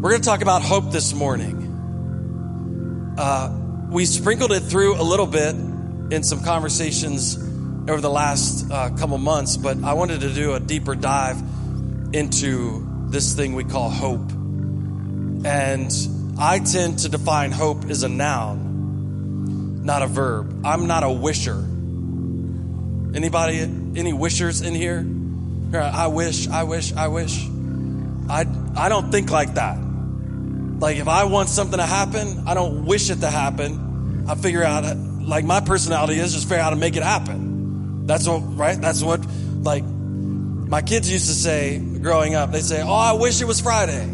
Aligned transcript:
We're 0.00 0.12
going 0.12 0.22
to 0.22 0.26
talk 0.26 0.40
about 0.40 0.62
hope 0.62 0.92
this 0.92 1.12
morning. 1.12 3.14
Uh, 3.18 3.86
we 3.90 4.06
sprinkled 4.06 4.50
it 4.50 4.60
through 4.60 4.98
a 4.98 5.04
little 5.04 5.26
bit 5.26 5.54
in 5.54 6.22
some 6.22 6.42
conversations 6.42 7.36
over 7.36 8.00
the 8.00 8.08
last 8.08 8.70
uh, 8.70 8.88
couple 8.96 9.18
months, 9.18 9.58
but 9.58 9.84
I 9.84 9.92
wanted 9.92 10.22
to 10.22 10.32
do 10.32 10.54
a 10.54 10.60
deeper 10.60 10.94
dive 10.94 11.36
into 12.14 12.82
this 13.10 13.34
thing 13.34 13.54
we 13.54 13.64
call 13.64 13.90
hope. 13.90 14.30
And 15.44 15.92
I 16.38 16.60
tend 16.60 17.00
to 17.00 17.10
define 17.10 17.52
hope 17.52 17.84
as 17.90 18.02
a 18.02 18.08
noun, 18.08 19.84
not 19.84 20.00
a 20.00 20.06
verb. 20.06 20.62
I'm 20.64 20.86
not 20.86 21.04
a 21.04 21.10
wisher. 21.10 21.62
Anybody, 23.14 23.60
any 23.60 24.14
wishers 24.14 24.62
in 24.62 24.74
here? 24.74 25.06
I 25.78 26.06
wish, 26.06 26.48
I 26.48 26.62
wish, 26.62 26.94
I 26.94 27.08
wish. 27.08 27.46
I, 28.30 28.46
I 28.74 28.88
don't 28.88 29.10
think 29.10 29.30
like 29.30 29.56
that. 29.56 29.89
Like 30.80 30.96
if 30.96 31.08
I 31.08 31.24
want 31.24 31.50
something 31.50 31.78
to 31.78 31.86
happen, 31.86 32.44
I 32.46 32.54
don't 32.54 32.86
wish 32.86 33.10
it 33.10 33.20
to 33.20 33.30
happen. 33.30 34.24
I 34.26 34.34
figure 34.34 34.64
out 34.64 34.96
like 34.96 35.44
my 35.44 35.60
personality 35.60 36.18
is 36.18 36.32
just 36.32 36.48
figure 36.48 36.58
out 36.58 36.64
how 36.64 36.70
to 36.70 36.76
make 36.76 36.96
it 36.96 37.02
happen. 37.02 38.06
That's 38.06 38.26
what 38.26 38.38
right? 38.56 38.80
That's 38.80 39.02
what 39.02 39.20
like 39.62 39.84
my 39.84 40.80
kids 40.80 41.12
used 41.12 41.26
to 41.26 41.34
say 41.34 41.78
growing 41.78 42.34
up. 42.34 42.50
They 42.50 42.62
say, 42.62 42.82
"Oh, 42.82 42.94
I 42.94 43.12
wish 43.12 43.42
it 43.42 43.44
was 43.44 43.60
Friday." 43.60 44.08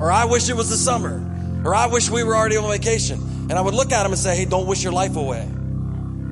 Or 0.00 0.10
I 0.10 0.24
wish 0.24 0.48
it 0.48 0.56
was 0.56 0.70
the 0.70 0.76
summer. 0.76 1.22
Or 1.64 1.74
I 1.74 1.86
wish 1.86 2.10
we 2.10 2.24
were 2.24 2.34
already 2.34 2.56
on 2.56 2.70
vacation. 2.70 3.20
And 3.50 3.52
I 3.52 3.60
would 3.60 3.74
look 3.74 3.92
at 3.92 4.04
them 4.04 4.12
and 4.12 4.18
say, 4.18 4.34
"Hey, 4.34 4.46
don't 4.46 4.66
wish 4.66 4.82
your 4.82 4.92
life 4.92 5.16
away. 5.16 5.46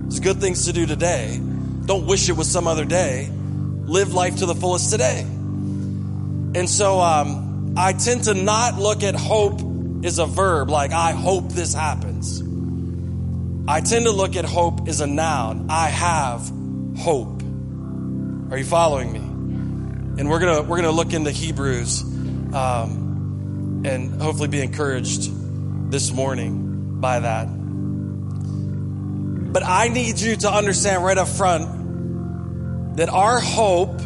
There's 0.05 0.21
good 0.21 0.41
things 0.41 0.65
to 0.65 0.73
do 0.73 0.87
today. 0.87 1.39
Don't 1.85 2.07
wish 2.07 2.31
it 2.31 2.37
was 2.39 2.49
some 2.49 2.67
other 2.67 2.87
day. 2.87 3.31
Live 3.85 4.15
life 4.15 4.37
to 4.37 4.47
the 4.47 4.55
fullest 4.55 4.91
today." 4.91 5.21
And 6.55 6.69
so 6.71 7.01
um 7.01 7.52
I 7.77 7.93
tend 7.95 8.25
to 8.25 8.35
not 8.35 8.79
look 8.79 9.03
at 9.03 9.15
hope 9.15 9.61
as 10.05 10.19
a 10.19 10.27
verb, 10.27 10.69
like 10.69 10.93
I 10.93 11.13
hope 11.13 11.51
this 11.51 11.73
happens. 11.73 12.43
I 13.67 13.81
tend 13.81 14.05
to 14.05 14.13
look 14.13 14.37
at 14.37 14.45
hope 14.45 14.89
as 14.89 15.01
a 15.01 15.07
noun. 15.07 15.69
I 15.71 15.89
have 15.89 16.51
hope. 16.99 17.43
Are 18.51 18.59
you 18.59 18.65
following 18.65 19.13
me? 19.13 19.21
And 20.21 20.29
we're 20.29 20.41
gonna 20.41 20.63
we're 20.63 20.77
gonna 20.77 20.91
look 20.91 21.15
into 21.15 21.31
Hebrews, 21.31 22.03
um, 22.53 23.83
and 23.87 24.21
hopefully 24.21 24.49
be 24.49 24.61
encouraged 24.61 25.31
this 25.91 26.13
morning 26.13 27.01
by 27.01 27.21
that. 27.21 27.47
But 29.53 29.63
I 29.65 29.89
need 29.89 30.19
you 30.19 30.37
to 30.37 30.51
understand 30.51 31.05
right 31.05 31.17
up 31.17 31.29
front 31.29 32.97
that 32.97 33.09
our 33.09 33.41
hope 33.41 34.01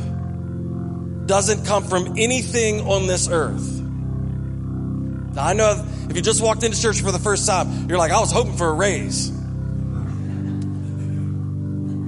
doesn't 1.27 1.67
come 1.67 1.85
from 1.85 2.15
anything 2.17 2.81
on 2.83 3.07
this 3.07 3.29
earth. 3.29 3.81
Now, 5.35 5.45
I 5.45 5.53
know 5.53 5.85
if 6.09 6.17
you 6.17 6.23
just 6.23 6.43
walked 6.43 6.63
into 6.63 6.81
church 6.81 7.03
for 7.03 7.13
the 7.13 7.19
first 7.19 7.47
time, 7.47 7.89
you're 7.89 7.99
like, 7.99 8.13
I 8.13 8.21
was 8.21 8.33
hoping 8.33 8.57
for 8.57 8.69
a 8.69 8.73
raise. 8.73 9.31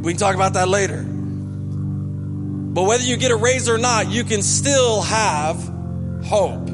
We 0.03 0.13
can 0.13 0.19
talk 0.19 0.35
about 0.35 0.55
that 0.55 0.69
later. 0.69 1.05
But 2.79 2.85
whether 2.85 3.03
you 3.03 3.17
get 3.17 3.31
a 3.31 3.37
raise 3.37 3.69
or 3.69 3.77
not, 3.77 4.09
you 4.09 4.25
can 4.25 4.43
still 4.43 5.03
have 5.03 5.57
hope. 6.25 6.71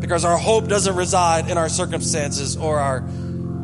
Because 0.00 0.24
our 0.24 0.38
hope 0.38 0.66
doesn't 0.68 0.96
reside 0.96 1.50
in 1.50 1.58
our 1.58 1.68
circumstances 1.68 2.56
or 2.56 2.78
our 2.78 3.04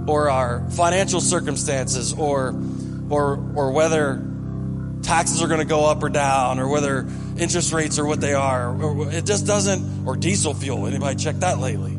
or 0.07 0.31
our 0.31 0.69
financial 0.71 1.21
circumstances 1.21 2.13
or 2.13 2.55
or 3.11 3.53
or 3.55 3.73
whether 3.73 4.25
taxes 5.03 5.43
are 5.43 5.47
going 5.49 5.61
to 5.61 5.67
go 5.67 5.85
up 5.85 6.03
or 6.03 6.09
down 6.09 6.59
or 6.59 6.69
whether 6.69 7.07
interest 7.43 7.73
rates 7.73 7.99
are 7.99 8.07
what 8.07 8.21
they 8.21 8.35
are. 8.35 9.11
It 9.13 9.27
just 9.27 9.47
doesn't, 9.47 10.07
or 10.07 10.17
diesel 10.17 10.55
fuel. 10.55 10.87
Anybody 10.87 11.17
check 11.17 11.37
that 11.37 11.59
lately? 11.59 11.97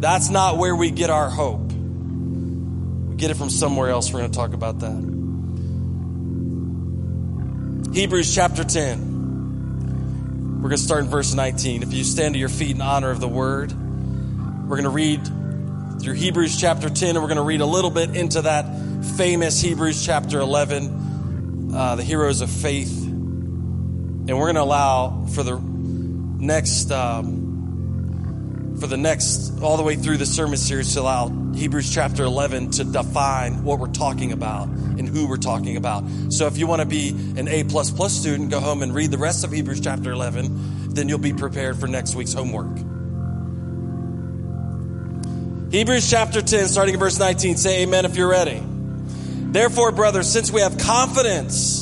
That's 0.00 0.28
not 0.30 0.58
where 0.58 0.74
we 0.74 0.90
get 0.90 1.10
our 1.10 1.30
hope. 1.30 1.72
We 1.72 3.16
get 3.16 3.30
it 3.30 3.36
from 3.36 3.50
somewhere 3.50 3.88
else. 3.90 4.12
We're 4.12 4.20
going 4.20 4.32
to 4.32 4.36
talk 4.36 4.52
about 4.52 4.80
that. 4.80 5.12
Hebrews 7.94 8.34
chapter 8.34 8.64
10. 8.64 10.60
We're 10.62 10.68
going 10.68 10.78
to 10.78 10.82
start 10.82 11.04
in 11.04 11.10
verse 11.10 11.34
19. 11.34 11.82
If 11.82 11.92
you 11.92 12.04
stand 12.04 12.34
to 12.34 12.40
your 12.40 12.48
feet 12.48 12.74
in 12.74 12.80
honor 12.80 13.10
of 13.10 13.20
the 13.20 13.28
word, 13.28 13.70
we're 13.72 14.76
going 14.76 14.84
to 14.84 14.90
read 14.90 15.20
through 16.00 16.14
Hebrews 16.14 16.60
chapter 16.60 16.88
10, 16.88 17.10
and 17.10 17.18
we're 17.18 17.28
going 17.28 17.36
to 17.36 17.42
read 17.42 17.60
a 17.60 17.66
little 17.66 17.90
bit 17.90 18.16
into 18.16 18.42
that 18.42 18.64
famous 19.16 19.60
Hebrews 19.60 20.04
chapter 20.04 20.40
11, 20.40 21.74
uh, 21.74 21.96
the 21.96 22.02
heroes 22.02 22.40
of 22.40 22.50
faith. 22.50 23.01
And 24.28 24.38
we're 24.38 24.52
going 24.52 24.54
to 24.54 24.62
allow 24.62 25.26
for 25.34 25.42
the 25.42 25.58
next, 25.58 26.92
um, 26.92 28.76
for 28.78 28.86
the 28.86 28.96
next, 28.96 29.60
all 29.60 29.76
the 29.76 29.82
way 29.82 29.96
through 29.96 30.16
the 30.16 30.26
sermon 30.26 30.56
series 30.56 30.94
to 30.94 31.00
allow 31.00 31.28
Hebrews 31.28 31.92
chapter 31.92 32.22
11 32.22 32.70
to 32.72 32.84
define 32.84 33.64
what 33.64 33.80
we're 33.80 33.88
talking 33.88 34.30
about 34.30 34.68
and 34.68 35.08
who 35.08 35.26
we're 35.26 35.38
talking 35.38 35.76
about. 35.76 36.04
So 36.30 36.46
if 36.46 36.56
you 36.56 36.68
want 36.68 36.82
to 36.82 36.86
be 36.86 37.08
an 37.36 37.48
A 37.48 37.64
plus 37.64 37.90
plus 37.90 38.12
student, 38.12 38.50
go 38.50 38.60
home 38.60 38.82
and 38.82 38.94
read 38.94 39.10
the 39.10 39.18
rest 39.18 39.42
of 39.42 39.50
Hebrews 39.50 39.80
chapter 39.80 40.12
11, 40.12 40.94
then 40.94 41.08
you'll 41.08 41.18
be 41.18 41.32
prepared 41.32 41.78
for 41.78 41.88
next 41.88 42.14
week's 42.14 42.32
homework. 42.32 42.76
Hebrews 45.72 46.08
chapter 46.08 46.42
10, 46.42 46.68
starting 46.68 46.94
in 46.94 47.00
verse 47.00 47.18
19. 47.18 47.56
Say 47.56 47.82
amen 47.82 48.04
if 48.04 48.14
you're 48.16 48.30
ready. 48.30 48.62
Therefore, 48.64 49.90
brothers, 49.90 50.30
since 50.30 50.52
we 50.52 50.60
have 50.60 50.78
confidence 50.78 51.81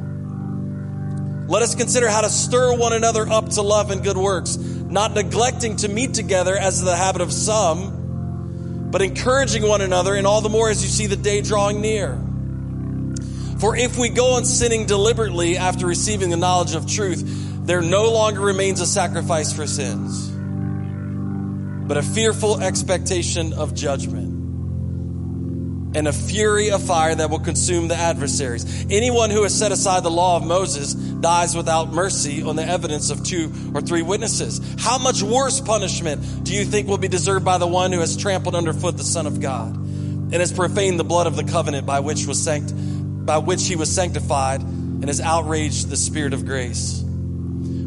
Let 1.51 1.63
us 1.63 1.75
consider 1.75 2.07
how 2.07 2.21
to 2.21 2.29
stir 2.29 2.77
one 2.77 2.93
another 2.93 3.27
up 3.27 3.49
to 3.49 3.61
love 3.61 3.91
and 3.91 4.01
good 4.01 4.15
works, 4.15 4.55
not 4.55 5.13
neglecting 5.13 5.75
to 5.77 5.89
meet 5.89 6.13
together 6.13 6.55
as 6.55 6.75
is 6.75 6.83
the 6.83 6.95
habit 6.95 7.19
of 7.19 7.33
some, 7.33 8.89
but 8.89 9.01
encouraging 9.01 9.67
one 9.67 9.81
another, 9.81 10.15
and 10.15 10.25
all 10.25 10.39
the 10.39 10.47
more 10.47 10.69
as 10.69 10.81
you 10.81 10.87
see 10.87 11.07
the 11.07 11.17
day 11.17 11.41
drawing 11.41 11.81
near. 11.81 12.17
For 13.59 13.75
if 13.75 13.97
we 13.97 14.07
go 14.07 14.35
on 14.35 14.45
sinning 14.45 14.85
deliberately 14.85 15.57
after 15.57 15.87
receiving 15.87 16.29
the 16.29 16.37
knowledge 16.37 16.73
of 16.73 16.87
truth, 16.87 17.21
there 17.65 17.81
no 17.81 18.09
longer 18.13 18.39
remains 18.39 18.79
a 18.79 18.87
sacrifice 18.87 19.51
for 19.51 19.67
sins, 19.67 20.29
but 21.85 21.97
a 21.97 22.01
fearful 22.01 22.61
expectation 22.61 23.51
of 23.51 23.75
judgment 23.75 24.40
and 25.93 26.07
a 26.07 26.13
fury 26.13 26.71
of 26.71 26.81
fire 26.81 27.13
that 27.13 27.29
will 27.29 27.39
consume 27.39 27.87
the 27.87 27.95
adversaries. 27.95 28.85
Anyone 28.89 29.29
who 29.29 29.43
has 29.43 29.57
set 29.57 29.71
aside 29.71 30.03
the 30.03 30.11
law 30.11 30.37
of 30.37 30.45
Moses 30.45 30.93
dies 30.93 31.55
without 31.55 31.91
mercy 31.91 32.43
on 32.43 32.55
the 32.55 32.65
evidence 32.65 33.09
of 33.09 33.23
two 33.23 33.51
or 33.73 33.81
three 33.81 34.01
witnesses. 34.01 34.61
How 34.79 34.97
much 34.97 35.21
worse 35.21 35.59
punishment 35.59 36.43
do 36.43 36.53
you 36.53 36.63
think 36.65 36.87
will 36.87 36.97
be 36.97 37.07
deserved 37.07 37.45
by 37.45 37.57
the 37.57 37.67
one 37.67 37.91
who 37.91 37.99
has 37.99 38.15
trampled 38.15 38.55
underfoot 38.55 38.97
the 38.97 39.03
Son 39.03 39.27
of 39.27 39.39
God 39.39 39.75
and 39.75 40.33
has 40.33 40.51
profaned 40.51 40.99
the 40.99 41.03
blood 41.03 41.27
of 41.27 41.35
the 41.35 41.43
covenant 41.43 41.85
by 41.85 41.99
which 41.99 42.25
was 42.25 42.41
sanct- 42.41 42.73
by 43.25 43.37
which 43.37 43.67
he 43.67 43.75
was 43.75 43.93
sanctified 43.93 44.61
and 44.61 45.07
has 45.07 45.19
outraged 45.19 45.89
the 45.89 45.97
spirit 45.97 46.33
of 46.33 46.45
grace? 46.45 47.03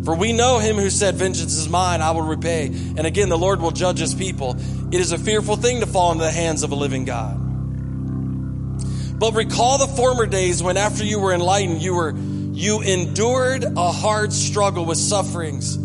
For 0.04 0.14
we 0.14 0.34
know 0.34 0.58
him 0.58 0.76
who 0.76 0.90
said, 0.90 1.14
Vengeance 1.14 1.56
is 1.56 1.68
mine, 1.68 2.02
I 2.02 2.10
will 2.10 2.22
repay. 2.22 2.66
And 2.66 3.06
again, 3.06 3.30
the 3.30 3.38
Lord 3.38 3.62
will 3.62 3.70
judge 3.70 3.98
his 3.98 4.14
people. 4.14 4.54
It 4.92 5.00
is 5.00 5.12
a 5.12 5.18
fearful 5.18 5.56
thing 5.56 5.80
to 5.80 5.86
fall 5.86 6.12
into 6.12 6.24
the 6.24 6.30
hands 6.30 6.62
of 6.62 6.72
a 6.72 6.74
living 6.74 7.06
God. 7.06 7.43
But 9.18 9.34
recall 9.34 9.78
the 9.78 9.86
former 9.86 10.26
days 10.26 10.62
when 10.62 10.76
after 10.76 11.04
you 11.04 11.20
were 11.20 11.32
enlightened, 11.32 11.80
you 11.80 11.94
were, 11.94 12.12
you 12.12 12.82
endured 12.82 13.64
a 13.64 13.92
hard 13.92 14.32
struggle 14.32 14.84
with 14.84 14.98
sufferings, 14.98 15.78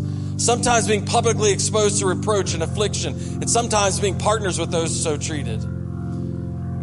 sometimes 0.44 0.88
being 0.88 1.06
publicly 1.06 1.52
exposed 1.52 2.00
to 2.00 2.06
reproach 2.06 2.54
and 2.54 2.62
affliction, 2.62 3.14
and 3.14 3.48
sometimes 3.48 4.00
being 4.00 4.18
partners 4.18 4.58
with 4.58 4.72
those 4.72 5.00
so 5.00 5.16
treated. 5.16 5.62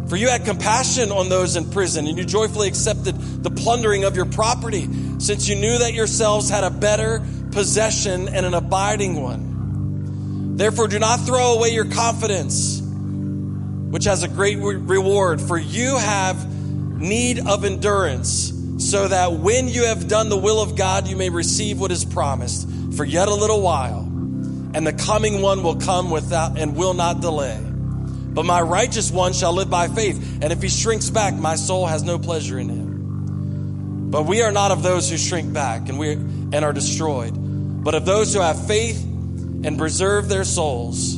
For 0.08 0.16
you 0.16 0.30
had 0.30 0.46
compassion 0.46 1.12
on 1.12 1.28
those 1.28 1.54
in 1.54 1.70
prison, 1.70 2.06
and 2.06 2.16
you 2.16 2.24
joyfully 2.24 2.66
accepted 2.66 3.14
the 3.42 3.50
plundering 3.50 4.04
of 4.04 4.16
your 4.16 4.24
property, 4.24 4.88
since 5.18 5.48
you 5.48 5.54
knew 5.54 5.78
that 5.78 5.92
yourselves 5.92 6.48
had 6.48 6.64
a 6.64 6.70
better 6.70 7.22
possession 7.50 8.28
and 8.28 8.46
an 8.46 8.54
abiding 8.54 9.20
one. 9.20 10.56
Therefore, 10.56 10.88
do 10.88 10.98
not 10.98 11.20
throw 11.20 11.52
away 11.52 11.68
your 11.68 11.84
confidence 11.84 12.80
which 13.90 14.04
has 14.04 14.22
a 14.22 14.28
great 14.28 14.58
re- 14.58 14.76
reward. 14.76 15.40
For 15.40 15.58
you 15.58 15.96
have 15.96 16.54
need 17.00 17.46
of 17.46 17.64
endurance, 17.64 18.52
so 18.78 19.08
that 19.08 19.32
when 19.32 19.68
you 19.68 19.84
have 19.84 20.08
done 20.08 20.28
the 20.28 20.36
will 20.36 20.60
of 20.60 20.76
God, 20.76 21.08
you 21.08 21.16
may 21.16 21.30
receive 21.30 21.80
what 21.80 21.90
is 21.90 22.04
promised. 22.04 22.68
For 22.96 23.04
yet 23.04 23.28
a 23.28 23.34
little 23.34 23.60
while, 23.60 24.00
and 24.00 24.78
and 24.78 24.86
the 24.86 24.92
coming 24.92 25.42
one 25.42 25.62
will 25.64 25.76
come 25.76 26.10
without 26.10 26.58
and 26.58 26.76
will 26.76 26.94
not 26.94 27.20
delay. 27.20 27.58
But 27.60 28.44
my 28.44 28.60
righteous 28.60 29.10
one 29.10 29.32
shall 29.32 29.52
live 29.52 29.68
by 29.68 29.88
faith, 29.88 30.38
and 30.40 30.52
if 30.52 30.62
he 30.62 30.68
shrinks 30.68 31.10
back, 31.10 31.34
my 31.34 31.56
soul 31.56 31.86
has 31.86 32.04
no 32.04 32.18
pleasure 32.18 32.58
in 32.58 32.68
him. 32.68 34.10
But 34.10 34.26
we 34.26 34.42
are 34.42 34.52
not 34.52 34.70
of 34.70 34.84
those 34.84 35.10
who 35.10 35.16
shrink 35.16 35.52
back 35.52 35.88
and 35.88 35.98
we 35.98 36.12
and 36.12 36.64
are 36.64 36.72
destroyed, 36.72 37.32
but 37.82 37.94
of 37.94 38.06
those 38.06 38.32
who 38.32 38.40
have 38.40 38.68
faith 38.68 39.02
and 39.02 39.76
preserve 39.76 40.28
their 40.28 40.44
souls. 40.44 41.17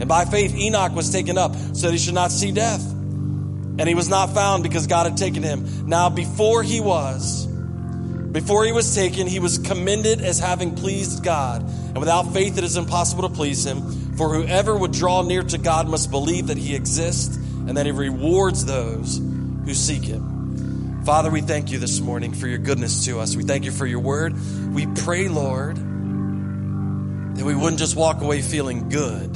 And 0.00 0.08
by 0.08 0.24
faith 0.24 0.54
Enoch 0.54 0.94
was 0.94 1.10
taken 1.10 1.38
up 1.38 1.54
so 1.54 1.86
that 1.86 1.92
he 1.92 1.98
should 1.98 2.14
not 2.14 2.30
see 2.30 2.52
death. 2.52 2.84
And 2.90 3.86
he 3.86 3.94
was 3.94 4.08
not 4.08 4.34
found 4.34 4.62
because 4.62 4.86
God 4.86 5.06
had 5.06 5.16
taken 5.16 5.42
him. 5.42 5.88
Now 5.88 6.08
before 6.08 6.62
he 6.62 6.80
was, 6.80 7.46
before 7.46 8.64
he 8.64 8.72
was 8.72 8.94
taken, 8.94 9.26
he 9.26 9.40
was 9.40 9.58
commended 9.58 10.20
as 10.20 10.38
having 10.38 10.74
pleased 10.74 11.24
God. 11.24 11.62
And 11.62 11.98
without 11.98 12.32
faith, 12.32 12.58
it 12.58 12.64
is 12.64 12.76
impossible 12.76 13.28
to 13.28 13.34
please 13.34 13.66
him. 13.66 14.16
For 14.16 14.34
whoever 14.34 14.76
would 14.76 14.92
draw 14.92 15.22
near 15.22 15.42
to 15.42 15.58
God 15.58 15.88
must 15.88 16.10
believe 16.10 16.48
that 16.48 16.58
he 16.58 16.74
exists 16.74 17.36
and 17.36 17.76
that 17.76 17.86
he 17.86 17.92
rewards 17.92 18.64
those 18.64 19.18
who 19.18 19.74
seek 19.74 20.04
him. 20.04 21.02
Father, 21.04 21.30
we 21.30 21.40
thank 21.40 21.70
you 21.72 21.78
this 21.78 22.00
morning 22.00 22.32
for 22.34 22.46
your 22.46 22.58
goodness 22.58 23.06
to 23.06 23.20
us. 23.20 23.34
We 23.34 23.42
thank 23.42 23.64
you 23.64 23.70
for 23.70 23.86
your 23.86 24.00
word. 24.00 24.34
We 24.72 24.86
pray, 24.86 25.28
Lord, 25.28 25.76
that 25.76 27.44
we 27.44 27.54
wouldn't 27.54 27.78
just 27.78 27.96
walk 27.96 28.20
away 28.20 28.42
feeling 28.42 28.90
good, 28.90 29.34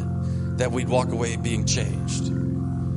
that 0.56 0.70
we'd 0.70 0.88
walk 0.88 1.10
away 1.10 1.36
being 1.36 1.66
changed. 1.66 2.32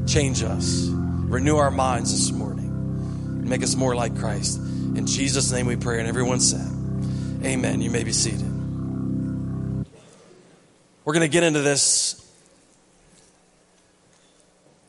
Change 0.07 0.44
us. 0.44 0.88
Renew 0.89 1.57
our 1.57 1.71
minds 1.71 2.12
this 2.12 2.31
morning. 2.31 3.48
Make 3.48 3.63
us 3.63 3.75
more 3.75 3.95
like 3.95 4.18
Christ. 4.18 4.57
In 4.57 5.06
Jesus' 5.07 5.51
name 5.51 5.65
we 5.65 5.75
pray. 5.75 6.00
And 6.00 6.07
everyone 6.07 6.39
said, 6.39 6.68
Amen. 7.44 7.81
You 7.81 7.89
may 7.89 8.04
be 8.04 8.13
seated. 8.13 8.48
We're 11.04 11.13
going 11.13 11.21
to 11.21 11.31
get 11.31 11.44
into 11.44 11.62
this 11.62 12.24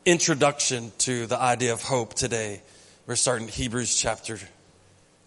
introduction 0.05 0.91
to 0.99 1.25
the 1.27 1.39
idea 1.39 1.73
of 1.73 1.81
hope 1.81 2.13
today. 2.13 2.61
We're 3.07 3.15
starting 3.15 3.47
Hebrews 3.47 3.95
chapter 3.95 4.37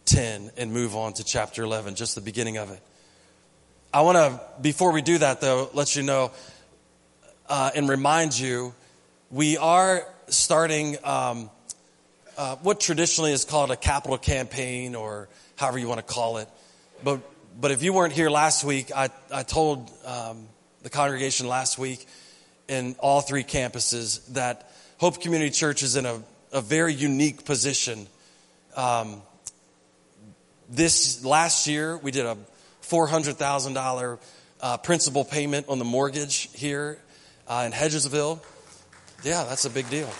10 0.06 0.50
and 0.56 0.72
move 0.72 0.96
on 0.96 1.14
to 1.14 1.24
chapter 1.24 1.62
11, 1.62 1.94
just 1.94 2.14
the 2.14 2.20
beginning 2.20 2.58
of 2.58 2.70
it. 2.70 2.80
I 3.94 4.02
want 4.02 4.16
to, 4.16 4.40
before 4.60 4.92
we 4.92 5.02
do 5.02 5.18
that 5.18 5.40
though, 5.40 5.70
let 5.74 5.96
you 5.96 6.02
know 6.02 6.32
uh, 7.52 7.70
and 7.74 7.86
remind 7.86 8.38
you 8.38 8.72
we 9.30 9.58
are 9.58 10.06
starting. 10.28 10.96
Um, 11.04 11.50
uh, 12.38 12.56
what 12.56 12.80
traditionally 12.80 13.30
is 13.30 13.44
called 13.44 13.70
a 13.70 13.76
capital 13.76 14.16
campaign 14.16 14.94
or 14.94 15.28
however 15.56 15.78
you 15.78 15.86
want 15.86 15.98
to 15.98 16.14
call 16.14 16.38
it. 16.38 16.48
But, 17.04 17.20
but 17.60 17.70
if 17.70 17.82
you 17.82 17.92
weren't 17.92 18.14
here 18.14 18.30
last 18.30 18.64
week, 18.64 18.90
I, 18.96 19.10
I 19.30 19.42
told 19.42 19.90
um, 20.06 20.48
the 20.82 20.88
congregation 20.88 21.46
last 21.46 21.78
week 21.78 22.06
in 22.68 22.96
all 23.00 23.20
three 23.20 23.44
campuses 23.44 24.26
that 24.28 24.72
Hope 24.96 25.20
Community 25.20 25.50
Church 25.50 25.82
is 25.82 25.94
in 25.96 26.06
a, 26.06 26.22
a 26.54 26.62
very 26.62 26.94
unique 26.94 27.44
position. 27.44 28.06
Um, 28.74 29.20
this 30.70 31.22
last 31.22 31.66
year, 31.66 31.98
we 31.98 32.12
did 32.12 32.24
a 32.24 32.38
$400,000 32.84 34.18
uh, 34.62 34.76
principal 34.78 35.26
payment 35.26 35.68
on 35.68 35.78
the 35.78 35.84
mortgage 35.84 36.48
here 36.54 36.98
uh, 37.46 37.64
in 37.66 37.72
Hedgesville. 37.72 38.40
Yeah, 39.24 39.44
that's 39.44 39.64
a 39.64 39.70
big 39.70 39.88
deal. 39.90 40.10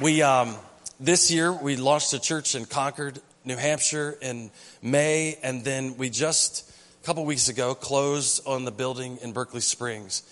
We, 0.00 0.22
um, 0.22 0.54
this 1.00 1.30
year, 1.30 1.52
we 1.52 1.76
launched 1.76 2.12
a 2.12 2.20
church 2.20 2.54
in 2.54 2.66
Concord, 2.66 3.20
New 3.44 3.56
Hampshire 3.56 4.16
in 4.20 4.50
May, 4.80 5.38
and 5.42 5.64
then 5.64 5.96
we 5.96 6.08
just, 6.08 6.70
a 7.02 7.06
couple 7.06 7.24
weeks 7.24 7.48
ago, 7.48 7.74
closed 7.74 8.46
on 8.46 8.64
the 8.64 8.70
building 8.70 9.18
in 9.22 9.32
Berkeley 9.32 9.60
Springs. 9.60 10.22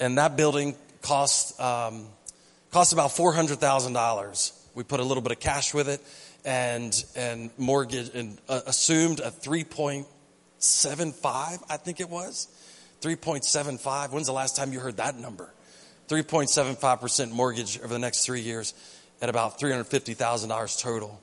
And 0.00 0.16
that 0.16 0.34
building 0.36 0.76
cost, 1.02 1.60
um, 1.60 2.06
cost 2.70 2.94
about 2.94 3.10
$400,000. 3.10 4.52
We 4.74 4.82
put 4.82 5.00
a 5.00 5.04
little 5.04 5.22
bit 5.22 5.32
of 5.32 5.40
cash 5.40 5.74
with 5.74 5.90
it 5.90 6.00
and, 6.44 7.04
and 7.14 7.50
mortgage, 7.58 8.08
and 8.14 8.38
uh, 8.48 8.62
assumed 8.66 9.20
a 9.20 9.30
3.75, 9.30 11.62
I 11.68 11.76
think 11.76 12.00
it 12.00 12.08
was. 12.08 12.48
3.75. 13.02 14.12
When's 14.12 14.26
the 14.26 14.32
last 14.32 14.56
time 14.56 14.72
you 14.72 14.80
heard 14.80 14.96
that 14.96 15.18
number? 15.18 15.52
3.75% 16.08 17.32
mortgage 17.32 17.78
over 17.78 17.88
the 17.88 17.98
next 17.98 18.24
three 18.24 18.40
years 18.40 18.74
at 19.20 19.28
about 19.28 19.58
$350,000 19.58 20.80
total. 20.80 21.20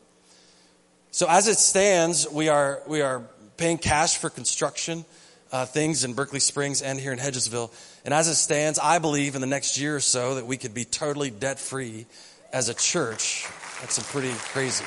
So 1.12 1.28
as 1.28 1.48
it 1.48 1.58
stands, 1.58 2.30
we 2.30 2.50
are, 2.50 2.82
we 2.88 3.02
are 3.02 3.24
paying 3.58 3.78
cash 3.78 4.18
for 4.18 4.30
construction 4.30 5.06
uh, 5.52 5.66
things 5.66 6.04
in 6.04 6.14
Berkeley 6.14 6.40
Springs 6.40 6.82
and 6.82 7.00
here 7.00 7.12
in 7.12 7.20
Hedgesville. 7.20 7.72
And 8.06 8.14
as 8.14 8.28
it 8.28 8.36
stands, 8.36 8.80
I 8.80 9.00
believe 9.00 9.36
in 9.36 9.42
the 9.42 9.48
next 9.48 9.80
year 9.80 9.96
or 9.96 10.00
so 10.00 10.36
that 10.36 10.46
we 10.46 10.58
could 10.58 10.74
be 10.74 10.86
totally 10.86 11.30
debt 11.32 11.60
free 11.60 12.06
as 12.54 12.70
a 12.70 12.74
church. 12.74 13.48
That's 13.82 14.00
pretty 14.12 14.34
crazy. 14.34 14.86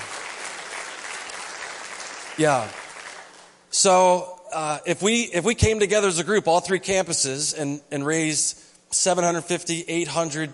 Yeah. 2.38 2.69
So 3.71 4.41
uh, 4.52 4.78
if 4.87 5.02
we 5.02 5.22
if 5.22 5.44
we 5.44 5.54
came 5.54 5.81
together 5.81 6.08
as 6.08 6.19
a 6.19 6.25
group, 6.25 6.46
all 6.49 6.60
three 6.60 6.81
campuses, 6.81 7.58
and 7.58 7.81
and 7.90 8.04
raised 8.04 8.58
750, 8.90 9.84
800, 9.88 10.50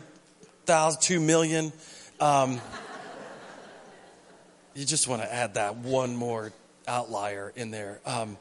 2 1.00 1.20
million, 1.20 1.72
um, 2.20 2.60
you 4.74 4.84
just 4.84 5.08
want 5.08 5.22
to 5.22 5.32
add 5.32 5.54
that 5.54 5.76
one 5.76 6.14
more 6.14 6.52
outlier 6.86 7.52
in 7.56 7.70
there. 7.70 8.00
Um, 8.06 8.36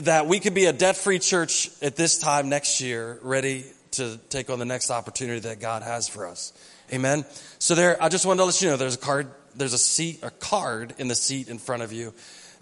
that 0.00 0.26
we 0.26 0.40
could 0.40 0.54
be 0.54 0.66
a 0.66 0.72
debt 0.72 0.96
free 0.96 1.18
church 1.18 1.70
at 1.80 1.96
this 1.96 2.18
time 2.18 2.48
next 2.48 2.80
year, 2.80 3.18
ready 3.22 3.64
to 3.92 4.18
take 4.28 4.50
on 4.50 4.58
the 4.58 4.64
next 4.64 4.90
opportunity 4.90 5.40
that 5.40 5.60
God 5.60 5.82
has 5.82 6.08
for 6.08 6.26
us. 6.26 6.52
Amen. 6.92 7.24
So 7.58 7.74
there, 7.74 8.02
I 8.02 8.08
just 8.08 8.26
wanted 8.26 8.38
to 8.38 8.44
let 8.44 8.62
you 8.62 8.68
know 8.68 8.76
there's 8.76 8.94
a 8.94 8.98
card, 8.98 9.28
there's 9.56 9.72
a 9.72 9.78
seat, 9.78 10.20
a 10.22 10.30
card 10.30 10.94
in 10.98 11.08
the 11.08 11.14
seat 11.14 11.48
in 11.48 11.58
front 11.58 11.82
of 11.82 11.92
you. 11.92 12.12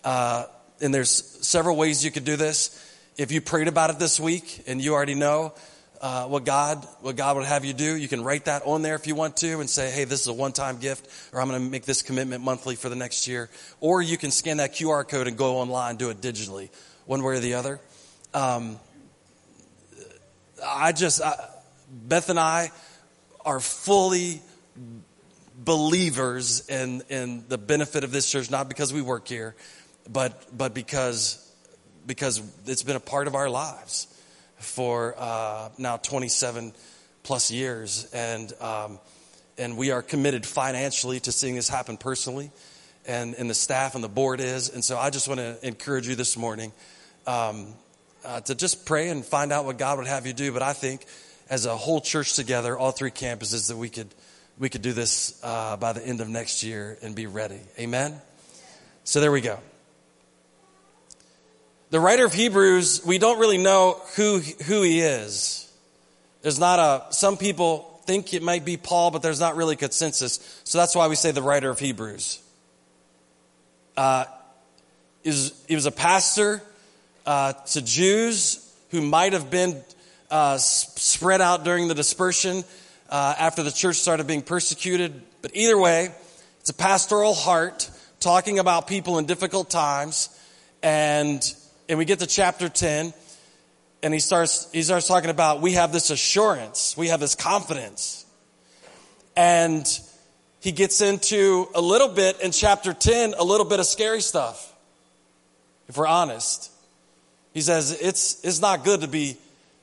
Uh, 0.04 0.44
and 0.80 0.94
there's 0.94 1.10
several 1.46 1.76
ways 1.76 2.04
you 2.04 2.10
could 2.10 2.24
do 2.24 2.36
this. 2.36 2.82
If 3.16 3.32
you 3.32 3.40
prayed 3.40 3.68
about 3.68 3.90
it 3.90 3.98
this 3.98 4.20
week 4.20 4.64
and 4.66 4.82
you 4.82 4.92
already 4.92 5.14
know, 5.14 5.54
uh, 6.00 6.24
what 6.26 6.44
God 6.44 6.86
what 7.00 7.16
God 7.16 7.36
would 7.36 7.46
have 7.46 7.64
you 7.64 7.72
do. 7.72 7.96
You 7.96 8.08
can 8.08 8.22
write 8.22 8.46
that 8.46 8.62
on 8.64 8.82
there 8.82 8.94
if 8.94 9.06
you 9.06 9.14
want 9.14 9.36
to 9.38 9.60
and 9.60 9.68
say, 9.68 9.90
hey, 9.90 10.04
this 10.04 10.20
is 10.20 10.26
a 10.26 10.32
one 10.32 10.52
time 10.52 10.78
gift, 10.78 11.08
or 11.32 11.40
I'm 11.40 11.48
going 11.48 11.62
to 11.62 11.70
make 11.70 11.84
this 11.84 12.02
commitment 12.02 12.44
monthly 12.44 12.76
for 12.76 12.88
the 12.88 12.96
next 12.96 13.26
year. 13.26 13.48
Or 13.80 14.02
you 14.02 14.16
can 14.16 14.30
scan 14.30 14.58
that 14.58 14.74
QR 14.74 15.08
code 15.08 15.26
and 15.26 15.36
go 15.36 15.56
online, 15.56 15.96
do 15.96 16.10
it 16.10 16.20
digitally, 16.20 16.70
one 17.06 17.22
way 17.22 17.36
or 17.36 17.40
the 17.40 17.54
other. 17.54 17.80
Um, 18.34 18.78
I 20.64 20.92
just 20.92 21.22
I, 21.22 21.34
Beth 21.90 22.28
and 22.28 22.38
I 22.38 22.70
are 23.44 23.60
fully 23.60 24.42
believers 25.56 26.68
in 26.68 27.02
in 27.08 27.44
the 27.48 27.58
benefit 27.58 28.04
of 28.04 28.12
this 28.12 28.30
church, 28.30 28.50
not 28.50 28.68
because 28.68 28.92
we 28.92 29.00
work 29.00 29.28
here, 29.28 29.54
but 30.12 30.56
but 30.56 30.74
because 30.74 31.42
because 32.06 32.42
it's 32.66 32.82
been 32.82 32.96
a 32.96 33.00
part 33.00 33.26
of 33.26 33.34
our 33.34 33.50
lives 33.50 34.06
for 34.58 35.14
uh, 35.18 35.68
now 35.76 35.96
27 35.96 36.72
plus 37.22 37.50
years, 37.50 38.08
and 38.12 38.52
um, 38.60 38.98
and 39.58 39.76
we 39.76 39.90
are 39.90 40.02
committed 40.02 40.46
financially 40.46 41.20
to 41.20 41.32
seeing 41.32 41.56
this 41.56 41.68
happen 41.68 41.96
personally, 41.96 42.50
and 43.06 43.34
and 43.34 43.50
the 43.50 43.54
staff 43.54 43.94
and 43.94 44.04
the 44.04 44.08
board 44.08 44.40
is, 44.40 44.68
and 44.68 44.84
so 44.84 44.96
I 44.96 45.10
just 45.10 45.28
want 45.28 45.40
to 45.40 45.58
encourage 45.66 46.06
you 46.06 46.14
this 46.14 46.36
morning 46.36 46.72
um, 47.26 47.74
uh, 48.24 48.40
to 48.42 48.54
just 48.54 48.86
pray 48.86 49.08
and 49.08 49.24
find 49.24 49.52
out 49.52 49.64
what 49.64 49.78
God 49.78 49.98
would 49.98 50.06
have 50.06 50.26
you 50.26 50.32
do. 50.32 50.52
But 50.52 50.62
I 50.62 50.72
think 50.72 51.04
as 51.50 51.66
a 51.66 51.76
whole 51.76 52.00
church 52.00 52.34
together, 52.34 52.78
all 52.78 52.92
three 52.92 53.10
campuses, 53.10 53.68
that 53.68 53.76
we 53.76 53.88
could 53.88 54.08
we 54.58 54.68
could 54.68 54.82
do 54.82 54.92
this 54.92 55.38
uh, 55.42 55.76
by 55.76 55.92
the 55.92 56.04
end 56.04 56.20
of 56.20 56.28
next 56.28 56.62
year 56.62 56.96
and 57.02 57.14
be 57.14 57.26
ready. 57.26 57.60
Amen. 57.78 58.20
So 59.04 59.20
there 59.20 59.30
we 59.30 59.40
go 59.40 59.58
the 61.96 62.00
writer 62.00 62.26
of 62.26 62.34
Hebrews, 62.34 63.06
we 63.06 63.16
don't 63.16 63.38
really 63.38 63.56
know 63.56 63.98
who, 64.16 64.40
who 64.66 64.82
he 64.82 65.00
is. 65.00 65.66
There's 66.42 66.58
not 66.58 66.78
a, 66.78 67.14
some 67.14 67.38
people 67.38 68.02
think 68.04 68.34
it 68.34 68.42
might 68.42 68.66
be 68.66 68.76
Paul, 68.76 69.10
but 69.10 69.22
there's 69.22 69.40
not 69.40 69.56
really 69.56 69.76
consensus. 69.76 70.60
So 70.64 70.76
that's 70.76 70.94
why 70.94 71.08
we 71.08 71.14
say 71.14 71.30
the 71.30 71.40
writer 71.40 71.70
of 71.70 71.78
Hebrews. 71.78 72.42
Uh, 73.96 74.26
was, 75.24 75.64
he 75.68 75.74
was 75.74 75.86
a 75.86 75.90
pastor 75.90 76.60
uh, 77.24 77.54
to 77.54 77.80
Jews 77.80 78.70
who 78.90 79.00
might 79.00 79.32
have 79.32 79.50
been 79.50 79.82
uh, 80.30 80.58
spread 80.58 81.40
out 81.40 81.64
during 81.64 81.88
the 81.88 81.94
dispersion 81.94 82.62
uh, 83.08 83.36
after 83.38 83.62
the 83.62 83.72
church 83.72 83.96
started 83.96 84.26
being 84.26 84.42
persecuted. 84.42 85.22
But 85.40 85.52
either 85.54 85.78
way, 85.78 86.14
it's 86.60 86.68
a 86.68 86.74
pastoral 86.74 87.32
heart 87.32 87.88
talking 88.20 88.58
about 88.58 88.86
people 88.86 89.16
in 89.16 89.24
difficult 89.24 89.70
times. 89.70 90.28
And, 90.82 91.42
and 91.88 91.98
we 91.98 92.04
get 92.04 92.18
to 92.20 92.26
chapter 92.26 92.68
10 92.68 93.12
and 94.02 94.14
he 94.14 94.20
starts, 94.20 94.70
he 94.72 94.82
starts 94.82 95.06
talking 95.06 95.30
about 95.30 95.60
we 95.60 95.72
have 95.72 95.92
this 95.92 96.10
assurance, 96.10 96.96
we 96.96 97.08
have 97.08 97.20
this 97.20 97.34
confidence. 97.34 98.24
And 99.36 99.86
he 100.60 100.72
gets 100.72 101.00
into 101.00 101.68
a 101.74 101.80
little 101.80 102.08
bit 102.08 102.40
in 102.40 102.50
chapter 102.50 102.92
10, 102.92 103.34
a 103.38 103.44
little 103.44 103.66
bit 103.66 103.80
of 103.80 103.86
scary 103.86 104.20
stuff, 104.20 104.72
if 105.88 105.96
we're 105.96 106.06
honest. 106.06 106.70
He 107.52 107.60
says 107.60 107.98
it's, 108.00 108.44
it's 108.44 108.60
not 108.60 108.84
good 108.84 109.02
to 109.02 109.08
be, 109.08 109.36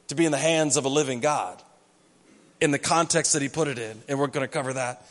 to 0.08 0.16
be 0.16 0.26
in 0.26 0.32
the 0.32 0.38
hands 0.38 0.78
of 0.78 0.86
a 0.86 0.90
living 0.90 1.20
God 1.20 1.62
in 2.62 2.72
the 2.72 2.80
context 2.80 3.34
that 3.34 3.42
he 3.42 3.50
put 3.50 3.68
it 3.68 3.78
in, 3.78 4.02
and 4.08 4.18
we're 4.18 4.28
going 4.28 4.46
to 4.46 4.52
cover 4.52 4.74
that. 4.74 5.06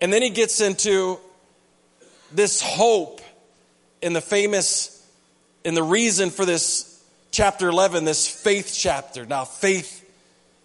And 0.00 0.12
then 0.12 0.20
he 0.20 0.30
gets 0.30 0.60
into 0.60 1.18
this 2.32 2.60
hope 2.60 3.20
in 4.02 4.12
the 4.12 4.20
famous, 4.20 4.97
in 5.68 5.74
the 5.74 5.82
reason 5.82 6.30
for 6.30 6.46
this 6.46 6.98
chapter 7.30 7.68
11, 7.68 8.06
this 8.06 8.26
faith 8.26 8.74
chapter. 8.74 9.26
Now, 9.26 9.44
faith 9.44 10.02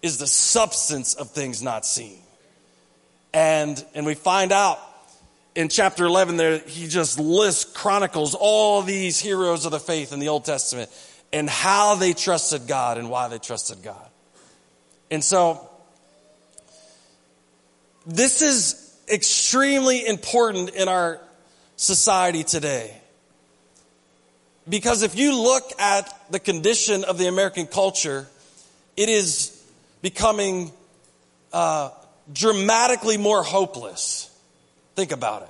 is 0.00 0.16
the 0.16 0.26
substance 0.26 1.12
of 1.12 1.30
things 1.30 1.62
not 1.62 1.84
seen. 1.84 2.20
And, 3.34 3.84
and 3.94 4.06
we 4.06 4.14
find 4.14 4.50
out 4.50 4.78
in 5.54 5.68
chapter 5.68 6.06
11 6.06 6.38
there, 6.38 6.56
he 6.56 6.88
just 6.88 7.18
lists, 7.18 7.70
chronicles 7.70 8.34
all 8.34 8.80
these 8.80 9.20
heroes 9.20 9.66
of 9.66 9.72
the 9.72 9.78
faith 9.78 10.14
in 10.14 10.20
the 10.20 10.28
Old 10.28 10.46
Testament 10.46 10.90
and 11.34 11.50
how 11.50 11.96
they 11.96 12.14
trusted 12.14 12.66
God 12.66 12.96
and 12.96 13.10
why 13.10 13.28
they 13.28 13.38
trusted 13.38 13.82
God. 13.82 14.08
And 15.10 15.22
so, 15.22 15.68
this 18.06 18.40
is 18.40 18.98
extremely 19.06 20.06
important 20.06 20.70
in 20.70 20.88
our 20.88 21.20
society 21.76 22.42
today. 22.42 23.02
Because 24.68 25.02
if 25.02 25.16
you 25.16 25.40
look 25.40 25.72
at 25.78 26.10
the 26.30 26.38
condition 26.38 27.04
of 27.04 27.18
the 27.18 27.26
American 27.26 27.66
culture, 27.66 28.26
it 28.96 29.08
is 29.08 29.62
becoming 30.00 30.72
uh, 31.52 31.90
dramatically 32.32 33.18
more 33.18 33.42
hopeless. 33.42 34.30
Think 34.94 35.12
about 35.12 35.42
it. 35.42 35.48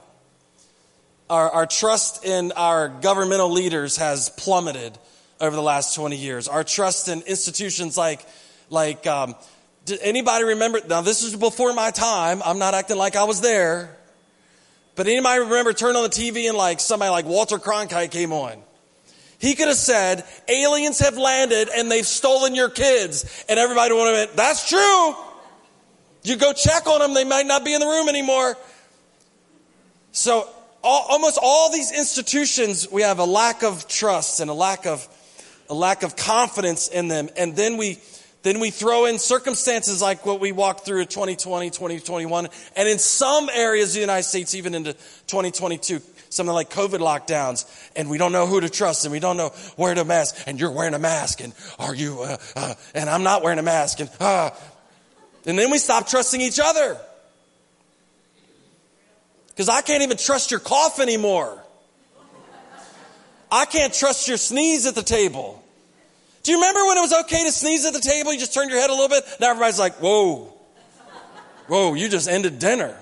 Our, 1.31 1.51
our 1.51 1.67
trust 1.67 2.25
in 2.25 2.53
our 2.53 2.89
governmental 2.89 3.51
leaders 3.51 3.97
has 3.99 4.29
plummeted 4.31 4.99
over 5.41 5.55
the 5.55 5.63
last 5.63 5.95
20 5.95 6.17
years. 6.17 6.49
Our 6.49 6.65
trust 6.65 7.09
in 7.09 7.23
institutions 7.23 7.97
like, 7.97 8.25
like, 8.69 9.07
um, 9.07 9.35
anybody 10.03 10.45
remember? 10.45 10.81
Now, 10.89 11.01
this 11.01 11.23
is 11.23 11.37
before 11.37 11.73
my 11.73 11.91
time. 11.91 12.43
I'm 12.45 12.59
not 12.59 12.75
acting 12.75 12.97
like 12.97 13.17
I 13.17 13.25
was 13.25 13.41
there. 13.41 13.97
But 14.97 15.07
anybody 15.07 15.41
remember 15.41 15.73
turning 15.73 15.97
on 15.97 16.05
the 16.05 16.09
TV 16.09 16.49
and 16.49 16.57
like 16.57 16.81
somebody 16.81 17.11
like 17.11 17.25
Walter 17.25 17.59
Cronkite 17.59 18.11
came 18.11 18.33
on? 18.33 18.63
He 19.45 19.55
could 19.55 19.69
have 19.69 19.77
said, 19.77 20.25
aliens 20.49 21.01
have 21.01 21.19
landed 21.19 21.69
and 21.69 21.91
they've 21.91 22.07
stolen 22.07 22.55
your 22.55 22.71
kids. 22.71 23.45
And 23.47 23.59
everybody 23.59 23.93
would 23.93 24.15
have 24.15 24.29
been, 24.29 24.37
that's 24.37 24.67
true. 24.67 25.15
You 26.23 26.37
go 26.37 26.55
check 26.55 26.87
on 26.87 27.01
them, 27.01 27.13
they 27.13 27.25
might 27.25 27.45
not 27.45 27.63
be 27.63 27.75
in 27.75 27.81
the 27.81 27.87
room 27.87 28.09
anymore. 28.09 28.57
So 30.13 30.49
all, 30.83 31.05
almost 31.11 31.39
all 31.43 31.71
these 31.71 31.93
institutions, 31.93 32.91
we 32.91 33.03
have 33.03 33.19
a 33.19 33.27
lack 33.27 33.63
of 33.63 33.87
trust 33.87 34.41
and 34.41 34.49
a 34.49 34.55
lack 34.55 34.87
of, 34.87 35.07
a 35.69 35.75
lack 35.75 36.05
of 36.05 36.17
confidence 36.17 36.89
in 36.89 37.09
them. 37.09 37.29
And 37.37 37.55
then 37.55 37.77
we, 37.77 37.99
then 38.45 38.61
we 38.61 38.71
throw 38.71 39.05
in 39.05 39.19
circumstances 39.19 40.01
like 40.01 40.25
what 40.25 40.41
we 40.41 40.53
walked 40.53 40.87
through 40.87 41.03
in 41.03 41.09
2020, 41.09 41.69
2021, 41.69 42.49
and 42.77 42.89
in 42.89 42.99
some 42.99 43.51
areas 43.53 43.91
of 43.91 43.95
the 43.97 44.01
United 44.01 44.27
States, 44.27 44.55
even 44.55 44.75
into 44.75 44.95
2022, 44.95 46.01
something 46.35 46.55
like 46.55 46.71
COVID 46.71 46.99
lockdowns, 46.99 47.65
and 47.97 48.11
we 48.11 48.19
don't 48.19 48.33
know 48.33 48.47
who 48.47 48.61
to 48.61 48.69
trust, 48.69 49.05
and 49.05 49.13
we 49.13 49.21
don't 49.21 49.37
know 49.37 49.51
where 49.77 49.95
to 49.95 50.05
mask, 50.05 50.37
and 50.47 50.59
you're 50.59 50.71
wearing 50.71 50.95
a 50.95 50.99
mask, 50.99 51.41
and 51.41 51.53
are 51.79 51.95
you, 51.95 52.23
uh, 52.23 52.37
uh, 52.57 52.75
and 52.95 53.09
I'm 53.09 53.23
not 53.23 53.43
wearing 53.43 53.59
a 53.59 53.63
mask, 53.63 54.01
and, 54.01 54.11
uh, 54.21 54.51
and 55.47 55.59
then 55.59 55.71
we 55.71 55.79
stop 55.79 56.09
trusting 56.09 56.41
each 56.41 56.61
other. 56.63 56.99
Because 59.49 59.69
I 59.69 59.83
can't 59.83 60.03
even 60.03 60.17
trust 60.17 60.51
your 60.51 60.61
cough 60.61 60.99
anymore. 60.99 61.63
I 63.53 63.67
can't 63.67 63.95
trust 63.95 64.27
your 64.27 64.37
sneeze 64.37 64.87
at 64.87 64.97
the 64.97 65.03
table. 65.03 65.63
Do 66.43 66.51
you 66.51 66.59
remember 66.59 66.85
when 66.87 66.99
it 66.99 67.01
was 67.01 67.13
okay 67.25 67.45
to 67.45 67.53
sneeze 67.53 67.87
at 67.87 67.93
the 67.93 68.01
table? 68.01 68.33
You 68.33 68.41
just 68.41 68.53
turned 68.53 68.71
your 68.71 68.81
head 68.81 68.91
a 68.91 68.93
little 68.93 69.09
bit. 69.09 69.25
Now 69.41 69.51
everybody's 69.51 69.79
like, 69.79 69.95
whoa, 69.95 70.53
whoa, 71.69 71.95
you 71.95 72.09
just 72.09 72.29
ended 72.29 72.59
dinner. 72.59 72.99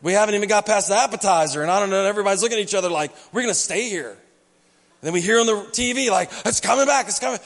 We 0.00 0.12
haven't 0.12 0.36
even 0.36 0.48
got 0.48 0.64
past 0.64 0.88
the 0.88 0.96
appetizer, 0.96 1.62
and 1.62 1.70
I 1.70 1.80
don't 1.80 1.90
know, 1.90 2.04
everybody's 2.04 2.42
looking 2.42 2.58
at 2.58 2.62
each 2.62 2.74
other 2.74 2.88
like, 2.88 3.10
we're 3.32 3.42
going 3.42 3.52
to 3.52 3.58
stay 3.58 3.88
here. 3.88 4.10
And 4.10 4.16
then 5.02 5.12
we 5.12 5.20
hear 5.20 5.40
on 5.40 5.46
the 5.46 5.54
TV, 5.72 6.10
like, 6.10 6.30
it's 6.44 6.60
coming 6.60 6.86
back, 6.86 7.08
it's 7.08 7.18
coming. 7.18 7.40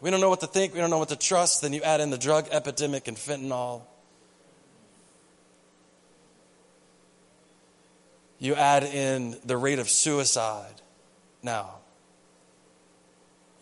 We 0.00 0.10
don't 0.10 0.20
know 0.20 0.28
what 0.28 0.40
to 0.40 0.46
think, 0.46 0.74
we 0.74 0.80
don't 0.80 0.90
know 0.90 0.98
what 0.98 1.08
to 1.10 1.16
trust. 1.16 1.62
Then 1.62 1.72
you 1.72 1.82
add 1.82 2.00
in 2.00 2.10
the 2.10 2.18
drug 2.18 2.48
epidemic 2.50 3.08
and 3.08 3.16
fentanyl. 3.16 3.82
You 8.40 8.54
add 8.54 8.84
in 8.84 9.36
the 9.44 9.56
rate 9.56 9.78
of 9.78 9.88
suicide 9.88 10.80
now. 11.42 11.74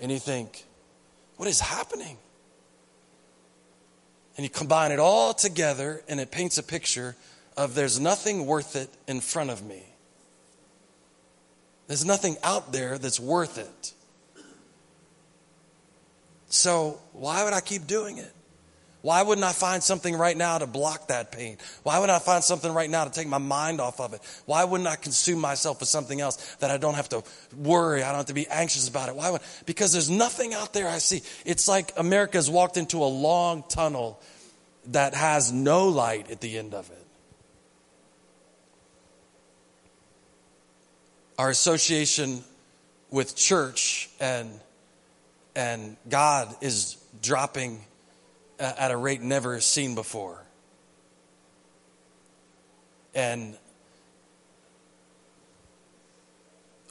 And 0.00 0.12
you 0.12 0.18
think, 0.18 0.64
what 1.37 1.49
is 1.49 1.61
happening? 1.61 2.18
And 4.37 4.44
you 4.44 4.50
combine 4.50 4.92
it 4.92 4.99
all 4.99 5.32
together, 5.32 6.02
and 6.08 6.20
it 6.20 6.30
paints 6.30 6.58
a 6.58 6.62
picture 6.62 7.16
of 7.57 7.75
there's 7.75 7.99
nothing 7.99 8.47
worth 8.47 8.77
it 8.77 8.91
in 9.07 9.21
front 9.21 9.51
of 9.51 9.65
me. 9.65 9.83
There's 11.87 12.05
nothing 12.05 12.37
out 12.43 12.73
there 12.73 12.99
that's 12.99 13.21
worth 13.21 13.59
it. 13.59 13.93
So, 16.49 17.01
why 17.13 17.45
would 17.45 17.53
I 17.53 17.61
keep 17.61 17.87
doing 17.87 18.19
it? 18.19 18.33
Why 19.03 19.23
wouldn't 19.23 19.45
I 19.45 19.53
find 19.53 19.85
something 19.85 20.17
right 20.17 20.37
now 20.37 20.59
to 20.59 20.67
block 20.67 21.09
that 21.09 21.31
pain? 21.31 21.59
Why 21.85 22.01
wouldn't 22.01 22.17
I 22.17 22.19
find 22.19 22.43
something 22.43 22.73
right 22.73 22.91
now 22.91 23.05
to 23.05 23.11
take 23.11 23.29
my 23.29 23.39
mind 23.39 23.81
off 23.81 24.01
of 24.01 24.15
it? 24.15 24.21
Why 24.47 24.65
wouldn't 24.65 24.89
I 24.89 24.97
consume 24.97 25.41
myself 25.41 25.79
with 25.79 25.89
something 25.89 26.21
else 26.21 26.57
that 26.57 26.73
I 26.73 26.77
don't 26.77 26.95
have 26.95 27.09
to 27.11 27.23
worry? 27.57 28.03
I 28.03 28.09
don't 28.09 28.17
have 28.17 28.27
to 28.27 28.35
be 28.35 28.49
anxious 28.49 28.89
about 28.89 29.09
it. 29.09 29.15
Why 29.15 29.31
would? 29.31 29.43
Because 29.65 29.93
there's 29.93 30.11
nothing 30.11 30.55
out 30.55 30.73
there 30.73 30.89
I 30.89 30.99
see. 30.99 31.23
It's 31.45 31.69
like 31.69 31.93
America's 31.97 32.51
walked 32.51 32.77
into 32.77 32.99
a 33.05 33.07
long 33.07 33.63
tunnel 33.69 34.21
that 34.87 35.15
has 35.15 35.53
no 35.53 35.87
light 35.87 36.29
at 36.33 36.41
the 36.41 36.59
end 36.59 36.75
of 36.75 36.91
it. 36.91 37.06
Our 41.38 41.50
association 41.50 42.43
with 43.11 43.37
church 43.37 44.09
and 44.21 44.61
and 45.57 45.97
God 46.09 46.55
is 46.61 46.99
dropping 47.23 47.81
at 48.59 48.90
a 48.90 48.97
rate 48.97 49.23
never 49.23 49.59
seen 49.61 49.95
before. 49.95 50.43
And 53.14 53.57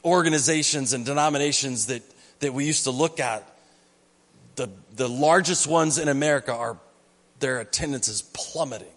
organizations 0.04 0.92
and 0.92 1.06
denominations 1.06 1.86
that, 1.86 2.02
that 2.40 2.52
we 2.52 2.64
used 2.64 2.84
to 2.84 2.90
look 2.90 3.20
at, 3.20 3.44
the, 4.56 4.68
the 4.96 5.08
largest 5.08 5.68
ones 5.68 5.98
in 5.98 6.08
America 6.08 6.52
are 6.52 6.76
their 7.38 7.60
attendance 7.60 8.08
is 8.08 8.22
plummeting. 8.22 8.88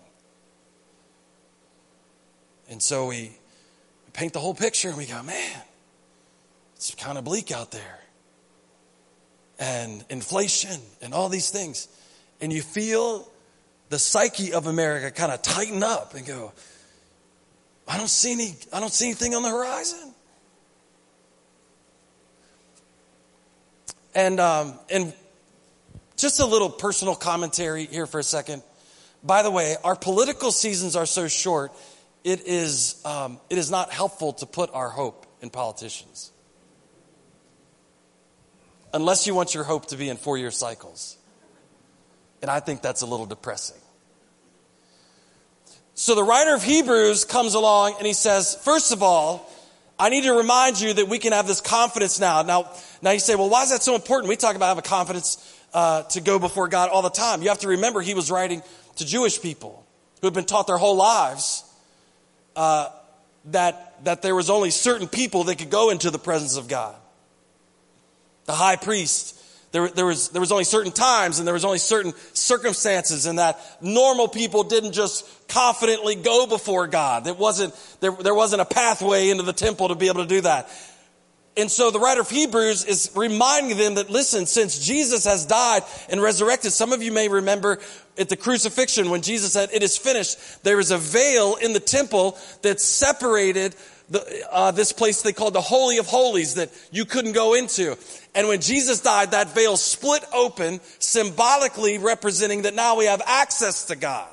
And 2.70 2.82
so 2.82 3.08
we 3.08 3.32
paint 4.20 4.34
the 4.34 4.40
whole 4.40 4.54
picture 4.54 4.90
and 4.90 4.98
we 4.98 5.06
go, 5.06 5.24
man, 5.24 5.62
it's 6.76 6.94
kind 6.96 7.18
of 7.18 7.24
bleak 7.24 7.54
out 7.54 7.72
there. 7.72 8.00
And 9.58 10.04
inflation 10.10 10.82
and 11.02 11.14
all 11.14 11.30
these 11.30 11.50
things. 11.52 11.88
And 12.42 12.52
you 12.52 12.62
feel 12.62 13.30
the 13.88 13.98
psyche 13.98 14.52
of 14.52 14.68
America 14.68 15.10
kind 15.12 15.32
of 15.32 15.42
tighten 15.42 15.84
up 15.84 16.16
and 16.16 16.28
go, 16.28 16.52
I 17.88 17.98
don't 17.98 18.10
see 18.10 18.34
any, 18.34 18.56
I 18.74 18.82
don't 18.82 18.92
see 18.92 19.06
anything 19.06 19.36
on 19.36 19.42
the 19.42 19.50
horizon. 19.50 20.14
And, 24.16 24.42
um, 24.42 24.74
and 24.90 25.14
just 26.18 26.42
a 26.42 26.46
little 26.46 26.70
personal 26.70 27.16
commentary 27.16 27.86
here 27.86 28.06
for 28.06 28.20
a 28.20 28.24
second. 28.24 28.64
By 29.24 29.44
the 29.44 29.52
way, 29.52 29.78
our 29.82 29.96
political 29.96 30.52
seasons 30.52 30.98
are 30.98 31.06
so 31.06 31.30
short 31.30 31.72
it 32.24 32.46
is, 32.46 33.02
um, 33.06 33.40
it 33.50 33.58
is 33.58 33.72
not 33.72 33.92
helpful 33.92 34.34
to 34.34 34.46
put 34.46 34.70
our 34.74 34.90
hope 34.90 35.26
in 35.42 35.50
politicians. 35.50 36.32
Unless 38.94 39.28
you 39.28 39.36
want 39.36 39.54
your 39.54 39.64
hope 39.64 39.88
to 39.88 39.98
be 39.98 40.10
in 40.10 40.18
four 40.18 40.38
year 40.38 40.52
cycles. 40.52 41.18
And 42.42 42.50
I 42.50 42.60
think 42.60 42.82
that's 42.82 43.02
a 43.02 43.06
little 43.06 43.26
depressing. 43.26 43.78
So 45.94 46.16
the 46.16 46.24
writer 46.24 46.56
of 46.56 46.64
Hebrews 46.64 47.26
comes 47.26 47.54
along 47.56 47.96
and 47.98 48.08
he 48.08 48.14
says, 48.14 48.56
first 48.64 48.94
of 48.94 49.04
all, 49.04 49.50
I 50.00 50.10
need 50.10 50.24
to 50.24 50.34
remind 50.34 50.80
you 50.80 50.94
that 50.94 51.10
we 51.10 51.20
can 51.20 51.34
have 51.34 51.46
this 51.46 51.60
confidence 51.60 52.22
now. 52.22 52.42
Now, 52.42 52.72
now 53.02 53.12
you 53.12 53.20
say, 53.20 53.36
well, 53.36 53.50
why 53.50 53.64
is 53.64 53.72
that 53.72 53.84
so 53.84 53.96
important? 53.96 54.30
We 54.30 54.38
talk 54.38 54.56
about 54.56 54.70
having 54.70 54.84
confidence 54.84 55.58
uh, 55.74 56.04
to 56.04 56.22
go 56.22 56.40
before 56.40 56.70
God 56.70 56.90
all 56.90 57.02
the 57.02 57.10
time. 57.10 57.42
You 57.42 57.50
have 57.50 57.60
to 57.60 57.68
remember 57.68 58.00
he 58.00 58.14
was 58.14 58.32
writing 58.32 58.64
to 58.96 59.06
Jewish 59.06 59.42
people 59.42 59.86
who 60.22 60.28
had 60.28 60.34
been 60.34 60.46
taught 60.46 60.68
their 60.68 60.78
whole 60.78 60.96
lives 60.96 61.69
uh, 62.60 62.90
that, 63.46 64.04
that 64.04 64.22
there 64.22 64.36
was 64.36 64.50
only 64.50 64.70
certain 64.70 65.08
people 65.08 65.46
that 65.46 65.56
could 65.56 65.70
go 65.70 65.92
into 65.92 66.12
the 66.12 66.20
presence 66.20 66.58
of 66.58 66.68
God. 66.68 66.94
The 68.48 68.52
high 68.54 68.76
priest, 68.76 69.42
there, 69.72 69.88
there, 69.88 70.06
was, 70.06 70.28
there 70.30 70.42
was 70.42 70.52
only 70.52 70.66
certain 70.66 70.92
times 70.92 71.40
and 71.40 71.48
there 71.48 71.54
was 71.54 71.64
only 71.64 71.78
certain 71.78 72.12
circumstances 72.34 73.28
and 73.28 73.40
that 73.40 73.62
normal 73.82 74.28
people 74.28 74.64
didn't 74.64 74.92
just 74.92 75.26
confidently 75.48 76.16
go 76.16 76.48
before 76.48 76.86
God. 76.88 77.28
It 77.28 77.38
wasn't, 77.38 77.74
there, 78.02 78.12
there 78.12 78.36
wasn't 78.36 78.62
a 78.62 78.66
pathway 78.66 79.30
into 79.30 79.44
the 79.44 79.54
temple 79.54 79.88
to 79.88 79.96
be 79.96 80.08
able 80.08 80.24
to 80.24 80.28
do 80.28 80.42
that. 80.42 80.70
And 81.58 81.70
so 81.70 81.92
the 81.92 82.00
writer 82.00 82.22
of 82.22 82.30
Hebrews 82.30 82.86
is 82.86 83.12
reminding 83.16 83.78
them 83.78 83.96
that, 83.96 84.10
listen, 84.10 84.46
since 84.46 84.80
Jesus 84.86 85.26
has 85.26 85.46
died 85.46 85.82
and 86.10 86.22
resurrected, 86.22 86.72
some 86.72 86.94
of 86.94 87.04
you 87.04 87.12
may 87.12 87.28
remember 87.28 87.80
at 88.18 88.30
the 88.30 88.38
crucifixion 88.38 89.10
when 89.10 89.22
Jesus 89.22 89.54
said, 89.54 89.70
it 89.74 89.84
is 89.84 89.98
finished, 89.98 90.64
there 90.64 90.80
is 90.80 90.92
a 90.92 90.98
veil 90.98 91.56
in 91.56 91.74
the 91.74 91.80
temple 91.80 92.38
that 92.62 92.80
separated 92.80 93.76
the, 94.10 94.48
uh, 94.52 94.72
this 94.72 94.92
place 94.94 95.22
they 95.22 95.34
called 95.34 95.54
the 95.54 95.62
Holy 95.62 95.98
of 95.98 96.08
Holies 96.08 96.56
that 96.56 96.70
you 96.92 97.06
couldn't 97.06 97.34
go 97.34 97.54
into. 97.56 97.98
And 98.34 98.48
when 98.48 98.62
Jesus 98.62 99.02
died, 99.02 99.32
that 99.32 99.54
veil 99.54 99.76
split 99.76 100.24
open, 100.34 100.80
symbolically 101.00 101.98
representing 101.98 102.64
that 102.64 102.74
now 102.74 102.96
we 102.96 103.06
have 103.06 103.22
access 103.26 103.86
to 103.86 103.96
God. 103.96 104.30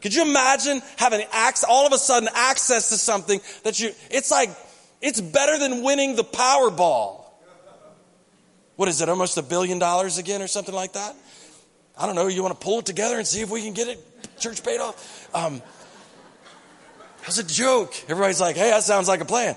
Could 0.00 0.14
you 0.14 0.22
imagine 0.22 0.80
having 0.96 1.26
access, 1.32 1.68
all 1.68 1.86
of 1.86 1.92
a 1.92 1.98
sudden 1.98 2.28
access 2.34 2.88
to 2.90 2.96
something 2.96 3.40
that 3.64 3.78
you, 3.80 3.90
it's 4.10 4.30
like, 4.30 4.50
it's 5.00 5.20
better 5.20 5.58
than 5.58 5.82
winning 5.82 6.16
the 6.16 6.24
Powerball. 6.24 7.24
What 8.76 8.88
is 8.88 9.00
it, 9.00 9.08
almost 9.08 9.36
a 9.36 9.42
billion 9.42 9.78
dollars 9.78 10.18
again 10.18 10.40
or 10.40 10.46
something 10.46 10.74
like 10.74 10.92
that? 10.92 11.16
I 11.96 12.06
don't 12.06 12.14
know. 12.14 12.28
You 12.28 12.42
want 12.42 12.58
to 12.58 12.64
pull 12.64 12.78
it 12.78 12.86
together 12.86 13.18
and 13.18 13.26
see 13.26 13.40
if 13.40 13.50
we 13.50 13.62
can 13.62 13.72
get 13.72 13.88
it 13.88 14.04
church 14.38 14.62
paid 14.62 14.80
off? 14.80 15.28
Um, 15.34 15.60
that's 17.22 17.38
a 17.38 17.46
joke. 17.46 17.92
Everybody's 18.08 18.40
like, 18.40 18.56
hey, 18.56 18.70
that 18.70 18.84
sounds 18.84 19.08
like 19.08 19.20
a 19.20 19.24
plan. 19.24 19.56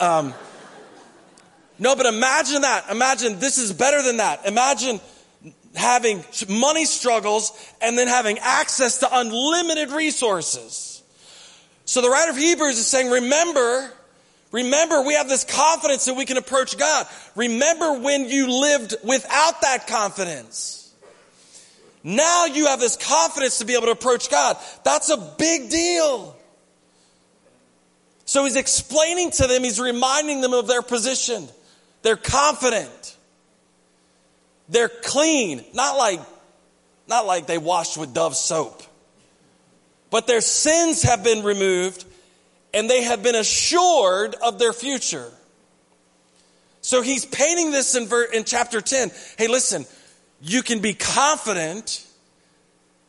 Um, 0.00 0.32
no, 1.78 1.94
but 1.94 2.06
imagine 2.06 2.62
that. 2.62 2.90
Imagine 2.90 3.38
this 3.38 3.58
is 3.58 3.72
better 3.72 4.02
than 4.02 4.16
that. 4.16 4.46
Imagine 4.46 5.00
having 5.74 6.24
money 6.48 6.84
struggles 6.84 7.52
and 7.80 7.98
then 7.98 8.08
having 8.08 8.38
access 8.38 9.00
to 9.00 9.08
unlimited 9.10 9.90
resources. 9.90 11.02
So 11.84 12.00
the 12.00 12.08
writer 12.08 12.30
of 12.30 12.36
Hebrews 12.36 12.78
is 12.78 12.86
saying, 12.86 13.10
remember, 13.10 13.92
remember 14.52 15.02
we 15.02 15.14
have 15.14 15.28
this 15.28 15.44
confidence 15.44 16.04
that 16.06 16.14
we 16.14 16.24
can 16.24 16.36
approach 16.36 16.78
God. 16.78 17.06
Remember 17.34 17.98
when 17.98 18.28
you 18.28 18.50
lived 18.50 18.94
without 19.02 19.60
that 19.62 19.86
confidence. 19.86 20.92
Now 22.02 22.44
you 22.44 22.66
have 22.66 22.80
this 22.80 22.96
confidence 22.96 23.58
to 23.58 23.64
be 23.64 23.74
able 23.74 23.86
to 23.86 23.92
approach 23.92 24.30
God. 24.30 24.58
That's 24.84 25.08
a 25.08 25.16
big 25.16 25.70
deal. 25.70 26.36
So 28.26 28.44
he's 28.44 28.56
explaining 28.56 29.30
to 29.32 29.46
them, 29.46 29.64
he's 29.64 29.80
reminding 29.80 30.40
them 30.40 30.52
of 30.52 30.66
their 30.66 30.82
position. 30.82 31.48
They're 32.02 32.16
confident. 32.16 33.16
They're 34.68 34.90
clean. 34.90 35.64
Not 35.74 35.96
like, 35.96 36.20
not 37.08 37.26
like 37.26 37.46
they 37.46 37.58
washed 37.58 37.96
with 37.96 38.12
Dove 38.14 38.36
soap. 38.36 38.82
But 40.10 40.26
their 40.26 40.40
sins 40.40 41.02
have 41.02 41.24
been 41.24 41.42
removed 41.42 42.04
and 42.74 42.90
they 42.90 43.04
have 43.04 43.22
been 43.22 43.36
assured 43.36 44.34
of 44.42 44.58
their 44.58 44.72
future. 44.72 45.30
So 46.80 47.00
he's 47.00 47.24
painting 47.24 47.70
this 47.70 47.94
in, 47.94 48.06
ver- 48.06 48.24
in 48.24 48.44
chapter 48.44 48.80
10. 48.80 49.10
Hey, 49.38 49.48
listen, 49.48 49.86
you 50.42 50.62
can 50.62 50.80
be 50.80 50.92
confident. 50.92 52.04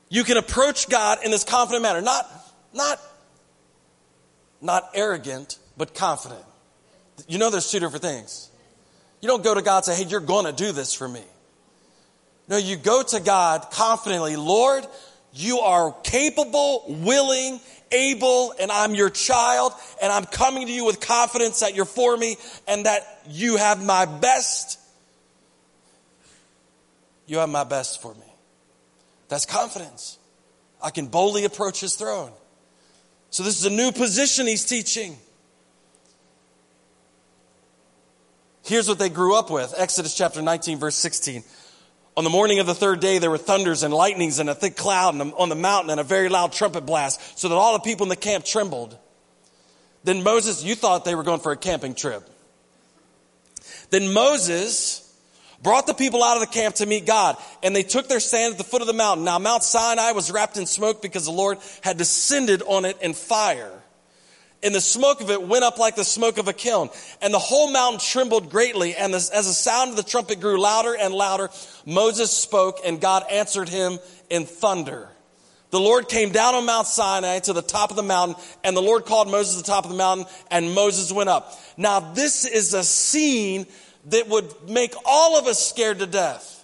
You 0.08 0.24
can 0.24 0.38
approach 0.38 0.88
God 0.88 1.18
in 1.26 1.32
this 1.32 1.44
confident 1.44 1.84
manner. 1.84 2.02
Not, 2.02 2.26
not, 2.74 3.02
not 4.62 4.90
arrogant, 4.94 5.58
but 5.76 5.94
confident. 5.94 6.44
You 7.28 7.38
know 7.38 7.50
there's 7.50 7.70
two 7.70 7.80
different 7.80 8.04
things. 8.04 8.50
You 9.22 9.28
don't 9.28 9.44
go 9.44 9.56
to 9.56 9.62
God 9.62 9.78
and 9.78 9.86
say, 9.86 10.04
hey, 10.04 10.10
you're 10.10 10.20
going 10.20 10.46
to 10.46 10.54
do 10.54 10.72
this 10.72 10.94
for 10.94 11.08
me. 11.08 11.24
No, 12.48 12.58
you 12.58 12.76
go 12.76 13.02
to 13.02 13.20
God 13.20 13.72
confidently, 13.72 14.36
Lord, 14.36 14.86
you 15.34 15.60
are 15.60 15.94
capable, 16.04 16.86
willing, 16.88 17.60
able, 17.96 18.54
and 18.60 18.72
I'm 18.72 18.96
your 18.96 19.10
child, 19.10 19.74
and 20.02 20.12
I'm 20.12 20.26
coming 20.26 20.68
to 20.68 20.74
you 20.74 20.86
with 20.86 21.00
confidence 21.00 21.62
that 21.62 21.76
you're 21.76 21.86
for 21.86 22.16
me 22.16 22.38
and 22.68 22.86
that 22.86 23.02
you 23.30 23.58
have 23.58 23.84
my 23.84 24.06
best. 24.06 24.80
You 27.28 27.40
have 27.40 27.50
my 27.50 27.64
best 27.64 28.02
for 28.02 28.14
me. 28.14 28.34
That's 29.30 29.46
confidence. 29.46 30.18
I 30.82 30.92
can 30.92 31.08
boldly 31.08 31.46
approach 31.46 31.80
his 31.80 31.96
throne. 31.96 32.32
So, 33.32 33.44
this 33.44 33.60
is 33.60 33.66
a 33.66 33.70
new 33.70 33.92
position 33.92 34.48
he's 34.48 34.66
teaching. 34.66 35.18
Here's 38.64 38.88
what 38.88 38.98
they 38.98 39.10
grew 39.10 39.36
up 39.36 39.52
with 39.52 39.74
Exodus 39.78 40.16
chapter 40.16 40.42
19, 40.42 40.80
verse 40.80 40.96
16. 40.96 41.44
On 42.18 42.24
the 42.24 42.30
morning 42.30 42.60
of 42.60 42.66
the 42.66 42.74
third 42.74 43.02
day, 43.02 43.18
there 43.18 43.30
were 43.30 43.38
thunders 43.38 43.84
and 43.84 43.94
lightnings 43.94 44.40
and 44.40 44.50
a 44.50 44.56
thick 44.56 44.78
cloud 44.78 45.20
on 45.20 45.50
the 45.50 45.56
mountain 45.56 45.90
and 45.90 46.00
a 46.00 46.04
very 46.04 46.30
loud 46.30 46.54
trumpet 46.54 46.86
blast, 46.86 47.38
so 47.38 47.50
that 47.50 47.56
all 47.56 47.74
the 47.74 47.80
people 47.80 48.06
in 48.06 48.10
the 48.10 48.16
camp 48.16 48.46
trembled. 48.46 48.98
Then 50.06 50.24
Moses, 50.24 50.64
you 50.64 50.76
thought 50.76 51.04
they 51.04 51.16
were 51.16 51.24
going 51.24 51.42
for 51.42 51.52
a 51.52 51.58
camping 51.58 51.94
trip. 51.94 52.24
Then 53.90 54.14
Moses 54.14 55.02
brought 55.62 55.88
the 55.88 55.94
people 55.94 56.24
out 56.24 56.38
of 56.38 56.42
the 56.42 56.54
camp 56.54 56.76
to 56.76 56.86
meet 56.86 57.06
God, 57.06 57.36
and 57.62 57.76
they 57.76 57.84
took 57.84 58.08
their 58.08 58.22
stand 58.22 58.54
at 58.54 58.58
the 58.58 58.64
foot 58.64 58.82
of 58.82 58.88
the 58.88 58.94
mountain. 58.94 59.26
Now, 59.26 59.40
Mount 59.40 59.64
Sinai 59.64 60.12
was 60.12 60.32
wrapped 60.32 60.58
in 60.58 60.68
smoke 60.68 61.02
because 61.02 61.26
the 61.26 61.32
Lord 61.32 61.58
had 61.82 61.98
descended 61.98 62.62
on 62.62 62.86
it 62.86 63.02
in 63.02 63.14
fire 63.14 63.72
and 64.66 64.74
the 64.74 64.82
smoke 64.82 65.22
of 65.22 65.30
it 65.30 65.42
went 65.42 65.64
up 65.64 65.78
like 65.78 65.96
the 65.96 66.04
smoke 66.04 66.40
of 66.40 66.48
a 66.48 66.54
kiln. 66.54 66.90
And 67.22 67.32
the 67.32 67.40
whole 67.40 67.72
mountain 67.72 68.00
trembled 68.00 68.50
greatly. 68.50 68.96
And 68.96 69.14
as 69.14 69.30
the 69.30 69.44
sound 69.44 69.92
of 69.92 69.96
the 69.96 70.04
trumpet 70.04 70.42
grew 70.42 70.60
louder 70.60 70.98
and 71.00 71.14
louder, 71.14 71.50
Moses 71.86 72.32
spoke, 72.32 72.80
and 72.84 73.00
God 73.00 73.24
answered 73.30 73.70
him 73.70 74.00
in 74.30 74.46
thunder. 74.46 75.08
The 75.70 75.80
Lord 75.80 76.10
came 76.10 76.32
down 76.32 76.56
on 76.56 76.66
Mount 76.66 76.88
Sinai 76.88 77.40
to 77.40 77.54
the 77.54 77.62
top 77.62 77.92
of 77.92 77.96
the 77.96 78.04
mountain, 78.04 78.42
and 78.64 78.76
the 78.76 78.82
Lord 78.82 79.06
called 79.06 79.30
Moses 79.30 79.58
to 79.58 79.62
the 79.62 79.68
top 79.68 79.84
of 79.84 79.92
the 79.92 79.98
mountain, 79.98 80.26
and 80.50 80.74
Moses 80.74 81.12
went 81.12 81.30
up. 81.30 81.60
Now, 81.78 82.00
this 82.00 82.46
is 82.46 82.74
a 82.74 82.84
scene 82.84 83.68
that 84.06 84.28
would 84.30 84.70
make 84.70 84.94
all 85.06 85.38
of 85.38 85.48
us 85.48 85.60
scared 85.60 86.00
to 86.00 86.08
death. 86.08 86.55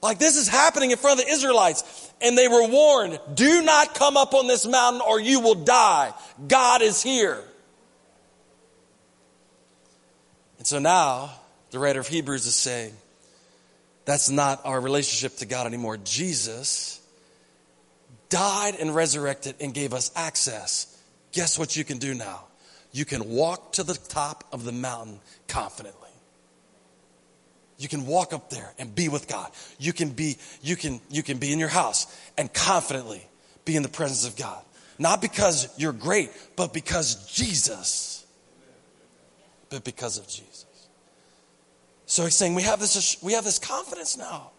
Like 0.00 0.18
this 0.18 0.36
is 0.36 0.48
happening 0.48 0.90
in 0.92 0.96
front 0.96 1.20
of 1.20 1.26
the 1.26 1.32
Israelites 1.32 2.12
and 2.20 2.38
they 2.38 2.48
were 2.48 2.66
warned, 2.68 3.18
do 3.34 3.62
not 3.62 3.94
come 3.94 4.16
up 4.16 4.34
on 4.34 4.46
this 4.46 4.66
mountain 4.66 5.02
or 5.06 5.20
you 5.20 5.40
will 5.40 5.56
die. 5.56 6.12
God 6.46 6.82
is 6.82 7.02
here. 7.02 7.42
And 10.58 10.66
so 10.66 10.78
now 10.78 11.32
the 11.70 11.78
writer 11.78 12.00
of 12.00 12.06
Hebrews 12.06 12.46
is 12.46 12.54
saying, 12.54 12.94
that's 14.04 14.30
not 14.30 14.64
our 14.64 14.80
relationship 14.80 15.36
to 15.38 15.46
God 15.46 15.66
anymore. 15.66 15.98
Jesus 15.98 17.00
died 18.28 18.76
and 18.78 18.94
resurrected 18.94 19.56
and 19.60 19.74
gave 19.74 19.92
us 19.92 20.10
access. 20.16 20.96
Guess 21.32 21.58
what 21.58 21.76
you 21.76 21.84
can 21.84 21.98
do 21.98 22.14
now? 22.14 22.44
You 22.92 23.04
can 23.04 23.28
walk 23.28 23.72
to 23.74 23.82
the 23.82 23.94
top 23.94 24.44
of 24.52 24.64
the 24.64 24.72
mountain 24.72 25.20
confidently. 25.46 26.07
You 27.78 27.88
can 27.88 28.06
walk 28.06 28.32
up 28.32 28.50
there 28.50 28.74
and 28.78 28.92
be 28.92 29.08
with 29.08 29.28
God. 29.28 29.50
You 29.78 29.92
can 29.92 30.10
be, 30.10 30.36
you 30.60 30.74
can, 30.74 31.00
you 31.08 31.22
can 31.22 31.38
be 31.38 31.52
in 31.52 31.60
your 31.60 31.68
house 31.68 32.06
and 32.36 32.52
confidently 32.52 33.24
be 33.64 33.76
in 33.76 33.82
the 33.84 33.88
presence 33.88 34.26
of 34.26 34.36
God. 34.36 34.60
Not 34.98 35.22
because 35.22 35.72
you're 35.78 35.92
great, 35.92 36.30
but 36.56 36.72
because 36.72 37.32
Jesus. 37.32 38.26
But 39.70 39.84
because 39.84 40.18
of 40.18 40.26
Jesus. 40.26 40.66
So 42.06 42.24
he's 42.24 42.34
saying 42.34 42.56
we 42.56 42.62
have 42.62 42.80
this, 42.80 43.22
we 43.22 43.34
have 43.34 43.44
this 43.44 43.60
confidence 43.60 44.16
now. 44.16 44.50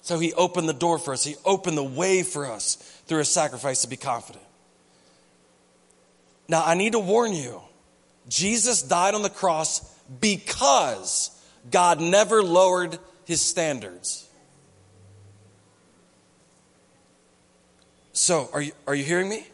So 0.00 0.18
he 0.18 0.32
opened 0.32 0.68
the 0.68 0.74
door 0.74 0.98
for 0.98 1.12
us. 1.12 1.24
He 1.24 1.34
opened 1.44 1.76
the 1.76 1.84
way 1.84 2.22
for 2.22 2.50
us 2.50 2.76
through 3.06 3.20
a 3.20 3.24
sacrifice 3.24 3.82
to 3.82 3.88
be 3.88 3.96
confident. 3.96 4.44
Now 6.48 6.62
I 6.64 6.74
need 6.74 6.92
to 6.92 6.98
warn 6.98 7.32
you 7.34 7.60
Jesus 8.28 8.82
died 8.82 9.14
on 9.14 9.22
the 9.22 9.30
cross 9.30 9.80
because 10.20 11.30
God 11.70 12.00
never 12.00 12.42
lowered 12.42 12.98
his 13.24 13.40
standards. 13.40 14.28
So, 18.12 18.48
are 18.52 18.62
you, 18.62 18.72
are 18.86 18.94
you 18.94 19.04
hearing 19.04 19.28
me? 19.28 19.46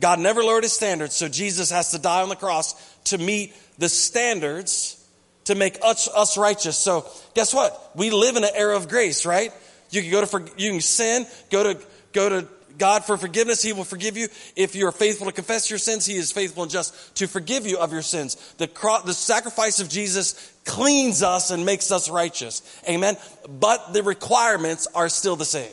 God 0.00 0.18
never 0.18 0.42
lowered 0.42 0.64
his 0.64 0.72
standards, 0.72 1.14
so 1.14 1.28
Jesus 1.28 1.70
has 1.70 1.92
to 1.92 1.98
die 1.98 2.22
on 2.22 2.28
the 2.28 2.36
cross 2.36 2.74
to 3.04 3.18
meet 3.18 3.54
the 3.78 3.88
standards 3.88 5.00
to 5.44 5.54
make 5.54 5.78
us, 5.82 6.08
us 6.08 6.36
righteous. 6.36 6.76
So, 6.76 7.06
guess 7.34 7.54
what? 7.54 7.92
We 7.94 8.10
live 8.10 8.36
in 8.36 8.44
an 8.44 8.50
era 8.54 8.76
of 8.76 8.88
grace, 8.88 9.24
right? 9.24 9.52
You 9.90 10.02
can 10.02 10.10
go 10.10 10.24
to, 10.24 10.50
you 10.56 10.72
can 10.72 10.80
sin, 10.80 11.26
go 11.50 11.74
to, 11.74 11.80
go 12.12 12.28
to 12.28 12.48
God 12.78 13.04
for 13.04 13.16
forgiveness, 13.16 13.62
He 13.62 13.72
will 13.72 13.84
forgive 13.84 14.16
you. 14.16 14.28
If 14.56 14.74
you 14.74 14.86
are 14.86 14.92
faithful 14.92 15.26
to 15.26 15.32
confess 15.32 15.70
your 15.70 15.78
sins, 15.78 16.06
He 16.06 16.14
is 16.14 16.32
faithful 16.32 16.62
and 16.62 16.72
just 16.72 17.16
to 17.16 17.26
forgive 17.26 17.66
you 17.66 17.78
of 17.78 17.92
your 17.92 18.02
sins. 18.02 18.36
The, 18.58 18.68
the 19.04 19.14
sacrifice 19.14 19.80
of 19.80 19.88
Jesus 19.88 20.52
cleans 20.64 21.22
us 21.22 21.50
and 21.50 21.64
makes 21.64 21.92
us 21.92 22.08
righteous. 22.08 22.62
Amen. 22.88 23.16
But 23.48 23.92
the 23.92 24.02
requirements 24.02 24.86
are 24.94 25.08
still 25.08 25.36
the 25.36 25.44
same. 25.44 25.72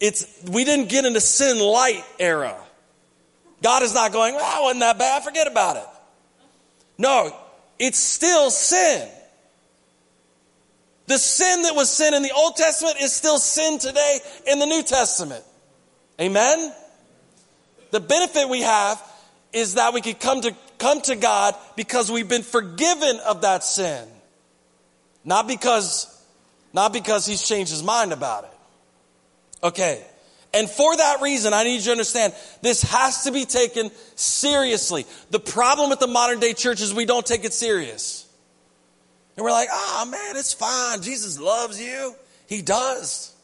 It's, 0.00 0.42
we 0.50 0.64
didn't 0.64 0.88
get 0.88 1.04
into 1.04 1.20
sin 1.20 1.58
light 1.58 2.04
era. 2.18 2.56
God 3.62 3.82
is 3.82 3.94
not 3.94 4.12
going, 4.12 4.34
oh, 4.38 4.62
wasn't 4.64 4.80
that 4.80 4.98
bad, 4.98 5.22
forget 5.22 5.46
about 5.46 5.76
it. 5.76 5.86
No, 6.98 7.34
it's 7.78 7.98
still 7.98 8.50
sin. 8.50 9.08
The 11.06 11.18
sin 11.18 11.62
that 11.62 11.74
was 11.74 11.88
sin 11.88 12.14
in 12.14 12.22
the 12.22 12.32
Old 12.32 12.56
Testament 12.56 12.96
is 13.00 13.12
still 13.12 13.38
sin 13.38 13.78
today 13.78 14.18
in 14.46 14.58
the 14.58 14.66
New 14.66 14.82
Testament. 14.82 15.44
Amen? 16.20 16.72
The 17.92 18.00
benefit 18.00 18.48
we 18.48 18.62
have 18.62 19.02
is 19.52 19.74
that 19.74 19.94
we 19.94 20.00
can 20.00 20.14
come 20.14 20.40
to, 20.40 20.54
come 20.78 21.00
to 21.02 21.16
God 21.16 21.54
because 21.76 22.10
we've 22.10 22.28
been 22.28 22.42
forgiven 22.42 23.20
of 23.26 23.42
that 23.42 23.62
sin. 23.62 24.06
Not 25.24 25.46
because, 25.46 26.12
not 26.72 26.92
because 26.92 27.24
he's 27.24 27.46
changed 27.46 27.70
his 27.70 27.82
mind 27.82 28.12
about 28.12 28.44
it. 28.44 28.50
Okay. 29.62 30.04
And 30.52 30.68
for 30.68 30.96
that 30.96 31.20
reason, 31.20 31.52
I 31.52 31.64
need 31.64 31.76
you 31.76 31.82
to 31.82 31.90
understand 31.92 32.32
this 32.62 32.82
has 32.82 33.24
to 33.24 33.32
be 33.32 33.44
taken 33.44 33.90
seriously. 34.14 35.04
The 35.30 35.40
problem 35.40 35.90
with 35.90 36.00
the 36.00 36.06
modern 36.06 36.40
day 36.40 36.52
church 36.54 36.80
is 36.80 36.94
we 36.94 37.04
don't 37.04 37.26
take 37.26 37.44
it 37.44 37.52
serious. 37.52 38.25
And 39.36 39.44
we're 39.44 39.52
like, 39.52 39.68
oh 39.70 40.08
man, 40.10 40.36
it's 40.36 40.52
fine. 40.52 41.02
Jesus 41.02 41.38
loves 41.38 41.80
you. 41.80 42.14
He 42.46 42.62
does. 42.62 43.34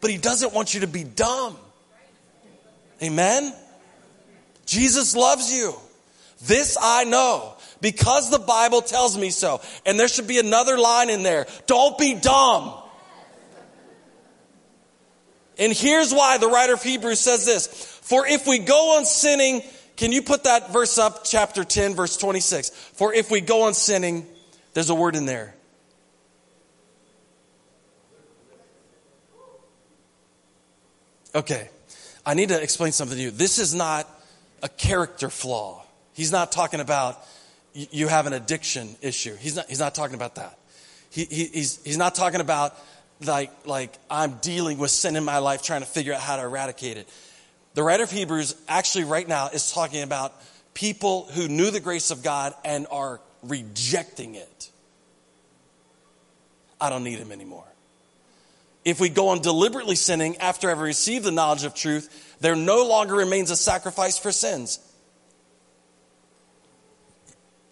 But 0.00 0.10
he 0.10 0.16
doesn't 0.16 0.52
want 0.52 0.74
you 0.74 0.80
to 0.80 0.86
be 0.86 1.04
dumb. 1.04 1.56
Amen? 3.02 3.54
Jesus 4.66 5.14
loves 5.14 5.52
you. 5.52 5.74
This 6.42 6.76
I 6.80 7.04
know 7.04 7.54
because 7.80 8.30
the 8.30 8.38
Bible 8.38 8.82
tells 8.82 9.16
me 9.16 9.30
so. 9.30 9.60
And 9.86 9.98
there 9.98 10.08
should 10.08 10.28
be 10.28 10.38
another 10.38 10.78
line 10.78 11.10
in 11.10 11.22
there. 11.22 11.46
Don't 11.66 11.96
be 11.98 12.14
dumb. 12.14 12.74
And 15.58 15.72
here's 15.72 16.12
why 16.12 16.38
the 16.38 16.46
writer 16.46 16.74
of 16.74 16.82
Hebrews 16.82 17.18
says 17.18 17.44
this. 17.44 17.66
For 17.66 18.26
if 18.26 18.46
we 18.46 18.58
go 18.58 18.96
on 18.96 19.04
sinning, 19.04 19.62
can 19.96 20.12
you 20.12 20.22
put 20.22 20.44
that 20.44 20.72
verse 20.72 20.98
up, 20.98 21.24
chapter 21.24 21.64
10, 21.64 21.94
verse 21.94 22.16
26? 22.16 22.70
For 22.70 23.12
if 23.12 23.30
we 23.30 23.40
go 23.40 23.62
on 23.62 23.74
sinning, 23.74 24.24
there's 24.78 24.90
a 24.90 24.94
word 24.94 25.16
in 25.16 25.26
there. 25.26 25.56
Okay, 31.34 31.68
I 32.24 32.34
need 32.34 32.50
to 32.50 32.62
explain 32.62 32.92
something 32.92 33.16
to 33.16 33.22
you. 33.24 33.32
This 33.32 33.58
is 33.58 33.74
not 33.74 34.08
a 34.62 34.68
character 34.68 35.30
flaw. 35.30 35.84
He's 36.12 36.30
not 36.30 36.52
talking 36.52 36.78
about 36.78 37.20
you 37.74 38.06
have 38.06 38.28
an 38.28 38.32
addiction 38.32 38.94
issue. 39.02 39.34
He's 39.34 39.56
not, 39.56 39.68
he's 39.68 39.80
not 39.80 39.96
talking 39.96 40.14
about 40.14 40.36
that. 40.36 40.56
He, 41.10 41.24
he, 41.24 41.46
he's, 41.46 41.82
he's 41.82 41.98
not 41.98 42.14
talking 42.14 42.40
about 42.40 42.72
like, 43.26 43.50
like 43.66 43.98
I'm 44.08 44.34
dealing 44.34 44.78
with 44.78 44.92
sin 44.92 45.16
in 45.16 45.24
my 45.24 45.38
life, 45.38 45.60
trying 45.60 45.80
to 45.80 45.88
figure 45.88 46.14
out 46.14 46.20
how 46.20 46.36
to 46.36 46.42
eradicate 46.42 46.98
it. 46.98 47.08
The 47.74 47.82
writer 47.82 48.04
of 48.04 48.12
Hebrews 48.12 48.54
actually 48.68 49.06
right 49.06 49.26
now 49.26 49.48
is 49.48 49.72
talking 49.72 50.04
about 50.04 50.40
people 50.72 51.24
who 51.32 51.48
knew 51.48 51.72
the 51.72 51.80
grace 51.80 52.12
of 52.12 52.22
God 52.22 52.54
and 52.64 52.86
are 52.92 53.20
rejecting 53.42 54.34
it. 54.34 54.70
I 56.80 56.90
don't 56.90 57.04
need 57.04 57.18
him 57.18 57.32
anymore. 57.32 57.64
If 58.84 59.00
we 59.00 59.08
go 59.08 59.28
on 59.28 59.40
deliberately 59.40 59.96
sinning 59.96 60.36
after 60.38 60.68
having 60.68 60.84
received 60.84 61.24
the 61.24 61.30
knowledge 61.30 61.64
of 61.64 61.74
truth, 61.74 62.36
there 62.40 62.56
no 62.56 62.86
longer 62.86 63.16
remains 63.16 63.50
a 63.50 63.56
sacrifice 63.56 64.16
for 64.16 64.32
sins. 64.32 64.78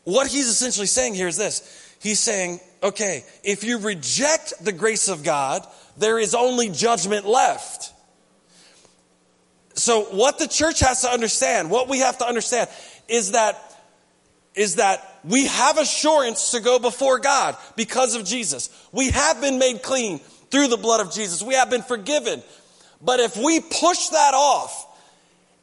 What 0.05 0.26
he's 0.26 0.46
essentially 0.46 0.87
saying 0.87 1.14
here 1.14 1.29
is 1.29 1.37
this 1.37 1.96
He's 2.00 2.20
saying, 2.20 2.61
okay, 2.83 3.24
if 3.42 3.64
you 3.64 3.79
reject 3.79 4.55
the 4.62 4.72
grace 4.72 5.09
of 5.09 5.24
God, 5.24 5.66
there 5.96 6.18
is 6.18 6.35
only 6.35 6.68
judgment 6.68 7.26
left. 7.26 7.92
So 9.74 10.02
what 10.05 10.38
the 10.38 10.48
church 10.48 10.81
has 10.81 11.02
to 11.02 11.09
understand, 11.09 11.70
what 11.70 11.88
we 11.88 11.98
have 11.98 12.18
to 12.18 12.26
understand 12.26 12.70
is 13.09 13.33
that 13.33 13.61
is 14.55 14.76
that 14.76 15.15
we 15.26 15.46
have 15.46 15.78
assurance 15.78 16.52
to 16.52 16.60
go 16.60 16.78
before 16.78 17.18
God 17.18 17.56
because 17.74 18.14
of 18.14 18.24
Jesus. 18.24 18.70
We 18.92 19.10
have 19.10 19.40
been 19.40 19.58
made 19.58 19.82
clean 19.82 20.20
through 20.50 20.68
the 20.68 20.76
blood 20.76 21.00
of 21.00 21.12
Jesus. 21.12 21.42
We 21.42 21.54
have 21.54 21.68
been 21.68 21.82
forgiven. 21.82 22.42
But 23.02 23.20
if 23.20 23.36
we 23.36 23.60
push 23.60 24.08
that 24.08 24.34
off 24.34 24.86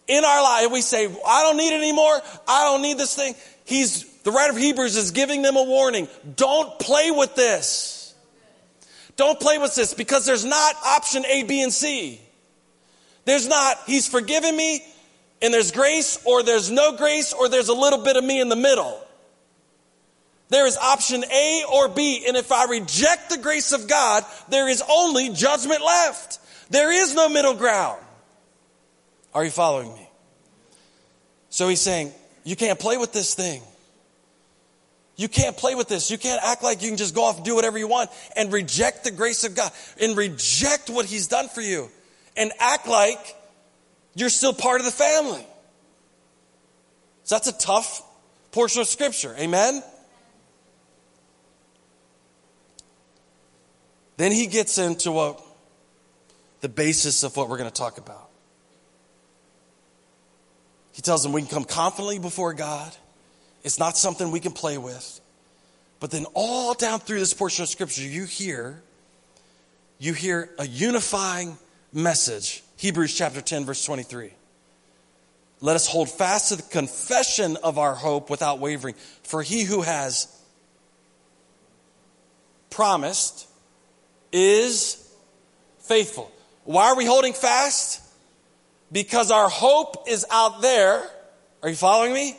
in 0.08 0.23
our 0.26 0.43
life, 0.43 0.71
we 0.71 0.82
say, 0.82 1.06
I 1.06 1.43
don't 1.43 1.58
need 1.58 1.73
it 1.73 1.78
anymore. 1.78 2.21
I 2.47 2.65
don't 2.65 2.82
need 2.82 2.97
this 2.97 3.15
thing. 3.15 3.36
He's, 3.65 4.04
the 4.23 4.32
writer 4.32 4.52
of 4.52 4.58
Hebrews 4.58 4.95
is 4.97 5.12
giving 5.12 5.41
them 5.41 5.56
a 5.56 5.63
warning. 5.63 6.08
Don't 6.36 6.78
play 6.80 7.12
with 7.12 7.36
this. 7.36 8.13
Don't 9.15 9.39
play 9.39 9.58
with 9.60 9.76
this 9.76 9.93
because 9.93 10.26
there's 10.26 10.45
not 10.45 10.76
option 10.86 11.26
A, 11.26 11.43
B, 11.43 11.62
and 11.62 11.71
C. 11.71 12.19
There's 13.26 13.47
not, 13.47 13.78
He's 13.86 14.08
forgiven 14.08 14.56
me 14.58 14.84
and 15.43 15.54
there's 15.54 15.71
grace, 15.71 16.19
or 16.23 16.41
there's 16.41 16.71
no 16.71 16.95
grace, 16.95 17.34
or 17.34 17.49
there's 17.49 17.67
a 17.67 17.73
little 17.73 18.02
bit 18.02 18.15
of 18.15 18.23
me 18.23 18.39
in 18.39 18.47
the 18.47 18.56
middle. 18.56 19.03
There 20.54 20.68
is 20.68 20.78
option 20.78 21.24
A 21.24 21.63
or 21.74 21.88
B, 21.88 22.26
and 22.28 22.38
if 22.38 22.52
I 22.52 22.66
reject 22.66 23.32
the 23.32 23.39
grace 23.39 23.72
of 23.72 23.88
God, 23.88 24.24
there 24.50 24.70
is 24.70 24.84
only 24.88 25.30
judgment 25.30 25.82
left. 25.82 26.38
There 26.70 26.92
is 26.92 27.16
no 27.16 27.28
middle 27.28 27.56
ground. 27.56 28.00
Are 29.34 29.44
you 29.44 29.50
following 29.50 29.92
me? 29.96 30.08
So 31.50 31.68
he's 31.70 31.82
saying, 31.82 32.12
you 32.44 32.56
can't 32.56 32.78
play 32.78 32.98
with 32.98 33.12
this 33.13 33.34
thing. 33.34 33.63
You 35.16 35.28
can't 35.28 35.58
play 35.58 35.74
with 35.74 35.88
this. 35.88 36.12
You 36.12 36.20
can't 36.20 36.44
act 36.44 36.62
like 36.62 36.84
you 36.84 36.89
can 36.89 36.98
just 36.98 37.16
go 37.16 37.24
off 37.24 37.38
and 37.38 37.46
do 37.46 37.56
whatever 37.56 37.80
you 37.80 37.88
want 37.88 38.12
and 38.36 38.54
reject 38.54 39.06
the 39.06 39.12
grace 39.12 39.46
of 39.46 39.56
God 39.56 39.72
and 40.00 40.16
reject 40.16 40.88
what 40.88 41.08
He's 41.08 41.26
done 41.26 41.50
for 41.50 41.62
you 41.62 41.89
and 42.38 42.52
act 42.60 42.88
like 42.88 43.36
you're 44.13 44.30
still 44.30 44.54
part 44.54 44.82
of 44.82 44.86
the 44.86 44.92
family. 44.92 45.48
So 47.24 47.34
that's 47.34 47.48
a 47.48 47.58
tough 47.58 48.04
portion 48.52 48.82
of 48.82 48.88
Scripture. 48.88 49.36
Amen? 49.39 49.82
Then 54.24 54.32
he 54.32 54.48
gets 54.48 54.78
into 54.78 55.12
what 55.12 55.46
the 56.62 56.70
basis 56.70 57.24
of 57.24 57.36
what 57.36 57.50
we're 57.50 57.58
going 57.58 57.70
to 57.70 57.76
talk 57.76 57.98
about. 57.98 58.30
He 60.94 61.02
tells 61.02 61.24
them 61.24 61.34
we 61.34 61.42
can 61.42 61.50
come 61.50 61.66
confidently 61.66 62.20
before 62.20 62.54
God. 62.54 62.96
It's 63.66 63.80
not 63.80 63.98
something 63.98 64.32
we 64.32 64.40
can 64.40 64.54
play 64.54 64.78
with. 64.78 65.20
But 66.00 66.12
then 66.12 66.26
all 66.36 66.74
down 66.74 67.02
through 67.02 67.20
this 67.20 67.34
portion 67.34 67.64
of 67.64 67.68
scripture, 67.68 68.02
you 68.02 68.24
hear, 68.24 68.82
you 70.00 70.14
hear 70.14 70.50
a 70.58 70.66
unifying 70.66 71.58
message 71.92 72.64
Hebrews 72.78 73.14
chapter 73.14 73.42
10, 73.42 73.66
verse 73.66 73.84
23. 73.84 74.32
Let 75.60 75.76
us 75.76 75.86
hold 75.86 76.10
fast 76.10 76.48
to 76.48 76.56
the 76.56 76.62
confession 76.62 77.58
of 77.62 77.78
our 77.78 77.94
hope 77.94 78.30
without 78.30 78.60
wavering, 78.60 78.96
for 79.24 79.42
he 79.42 79.64
who 79.64 79.82
has 79.82 80.34
promised 82.70 83.50
is 84.34 85.10
faithful. 85.80 86.30
Why 86.65 86.88
are 86.88 86.98
we 86.98 87.06
holding 87.06 87.34
fast? 87.34 88.02
Because 88.91 89.32
our 89.32 89.48
hope 89.48 90.10
is 90.10 90.26
out 90.30 90.62
there. 90.62 91.10
Are 91.62 91.69
you 91.69 91.76
following 91.76 92.13
me? 92.13 92.36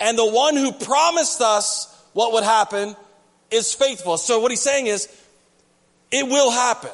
And 0.00 0.16
the 0.16 0.30
one 0.30 0.56
who 0.56 0.72
promised 0.72 1.40
us 1.40 1.90
what 2.12 2.32
would 2.32 2.44
happen 2.44 2.96
is 3.50 3.74
faithful. 3.74 4.16
So 4.16 4.40
what 4.40 4.50
he's 4.50 4.60
saying 4.60 4.86
is, 4.86 5.08
it 6.10 6.26
will 6.26 6.50
happen. 6.50 6.90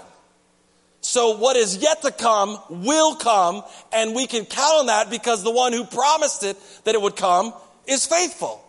So 1.02 1.36
what 1.38 1.56
is 1.56 1.78
yet 1.78 2.02
to 2.02 2.10
come 2.10 2.58
will 2.68 3.14
come, 3.16 3.62
and 3.92 4.14
we 4.14 4.26
can 4.26 4.44
count 4.44 4.80
on 4.80 4.86
that 4.86 5.10
because 5.10 5.42
the 5.42 5.50
one 5.50 5.72
who 5.72 5.84
promised 5.84 6.42
it 6.42 6.56
that 6.84 6.94
it 6.94 7.00
would 7.00 7.16
come 7.16 7.54
is 7.86 8.06
faithful. 8.06 8.62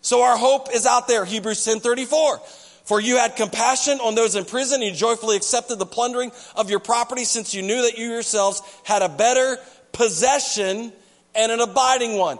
So 0.00 0.22
our 0.22 0.36
hope 0.36 0.68
is 0.74 0.86
out 0.86 1.08
there. 1.08 1.24
Hebrews 1.24 1.64
10 1.64 1.80
34. 1.80 2.40
For 2.86 3.00
you 3.00 3.16
had 3.16 3.34
compassion 3.34 3.98
on 3.98 4.14
those 4.14 4.36
in 4.36 4.44
prison, 4.44 4.80
and 4.80 4.90
you 4.90 4.96
joyfully 4.96 5.36
accepted 5.36 5.80
the 5.80 5.86
plundering 5.86 6.30
of 6.54 6.70
your 6.70 6.78
property, 6.78 7.24
since 7.24 7.52
you 7.52 7.62
knew 7.62 7.82
that 7.82 7.98
you 7.98 8.08
yourselves 8.08 8.62
had 8.84 9.02
a 9.02 9.08
better 9.08 9.58
possession 9.90 10.92
and 11.34 11.52
an 11.52 11.60
abiding 11.60 12.16
one. 12.16 12.38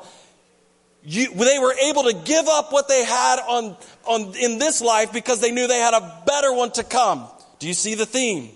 You, 1.03 1.35
they 1.35 1.59
were 1.59 1.75
able 1.75 2.05
to 2.05 2.13
give 2.13 2.47
up 2.47 2.73
what 2.73 2.89
they 2.89 3.05
had 3.05 3.41
on, 3.41 3.77
on, 4.05 4.35
in 4.37 4.59
this 4.59 4.81
life 4.81 5.13
because 5.13 5.41
they 5.41 5.51
knew 5.51 5.67
they 5.67 5.79
had 5.79 5.95
a 5.95 6.23
better 6.27 6.53
one 6.53 6.71
to 6.73 6.85
come. 6.85 7.27
Do 7.59 7.67
you 7.67 7.75
see 7.75 7.95
the 7.95 8.07
theme? 8.07 8.51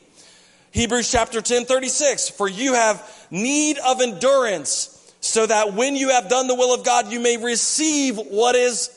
Hebrews 0.70 1.11
chapter 1.11 1.40
10, 1.40 1.64
36. 1.64 2.31
For 2.31 2.48
you 2.48 2.74
have 2.74 3.26
need 3.33 3.79
of 3.85 4.00
endurance, 4.00 4.96
so 5.20 5.44
that 5.44 5.74
when 5.74 5.96
you 5.96 6.11
have 6.11 6.29
done 6.29 6.46
the 6.46 6.55
will 6.55 6.72
of 6.72 6.85
God, 6.85 7.11
you 7.11 7.18
may 7.18 7.37
receive 7.37 8.16
what 8.16 8.55
is 8.55 8.96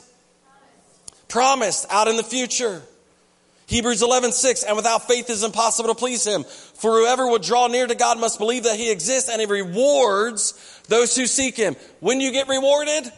promised 1.33 1.87
out 1.89 2.07
in 2.07 2.15
the 2.15 2.23
future. 2.23 2.79
Hebrews 3.65 4.03
11, 4.03 4.33
6, 4.33 4.63
and 4.65 4.77
without 4.77 5.07
faith 5.07 5.31
it 5.31 5.33
is 5.33 5.43
impossible 5.43 5.89
to 5.89 5.95
please 5.95 6.23
him. 6.23 6.43
For 6.43 6.91
whoever 6.91 7.27
would 7.27 7.41
draw 7.41 7.65
near 7.65 7.87
to 7.87 7.95
God 7.95 8.19
must 8.19 8.37
believe 8.37 8.65
that 8.65 8.75
he 8.75 8.91
exists 8.91 9.31
and 9.31 9.41
he 9.41 9.47
rewards 9.47 10.53
those 10.89 11.15
who 11.15 11.25
seek 11.25 11.57
him. 11.57 11.75
When 12.01 12.21
you 12.21 12.31
get 12.31 12.47
rewarded? 12.47 13.11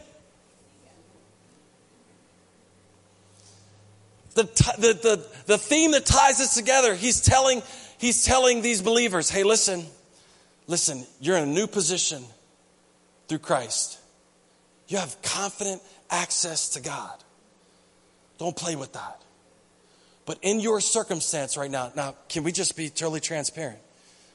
The, 4.32 4.44
the, 4.78 4.92
the, 4.94 5.26
the 5.44 5.58
theme 5.58 5.90
that 5.90 6.06
ties 6.06 6.38
this 6.38 6.54
together, 6.54 6.94
he's 6.94 7.20
telling, 7.20 7.62
he's 7.98 8.24
telling 8.24 8.62
these 8.62 8.80
believers, 8.80 9.28
hey, 9.28 9.42
listen, 9.42 9.84
listen, 10.66 11.04
you're 11.20 11.36
in 11.36 11.42
a 11.42 11.52
new 11.52 11.66
position 11.66 12.24
through 13.28 13.40
Christ. 13.40 13.98
You 14.88 14.96
have 14.96 15.20
confident 15.20 15.82
access 16.08 16.70
to 16.70 16.80
God. 16.80 17.24
Don't 18.38 18.56
play 18.56 18.76
with 18.76 18.92
that. 18.92 19.22
But 20.26 20.38
in 20.42 20.60
your 20.60 20.80
circumstance 20.80 21.56
right 21.56 21.70
now, 21.70 21.92
now, 21.94 22.16
can 22.28 22.42
we 22.42 22.52
just 22.52 22.76
be 22.76 22.90
totally 22.90 23.20
transparent? 23.20 23.78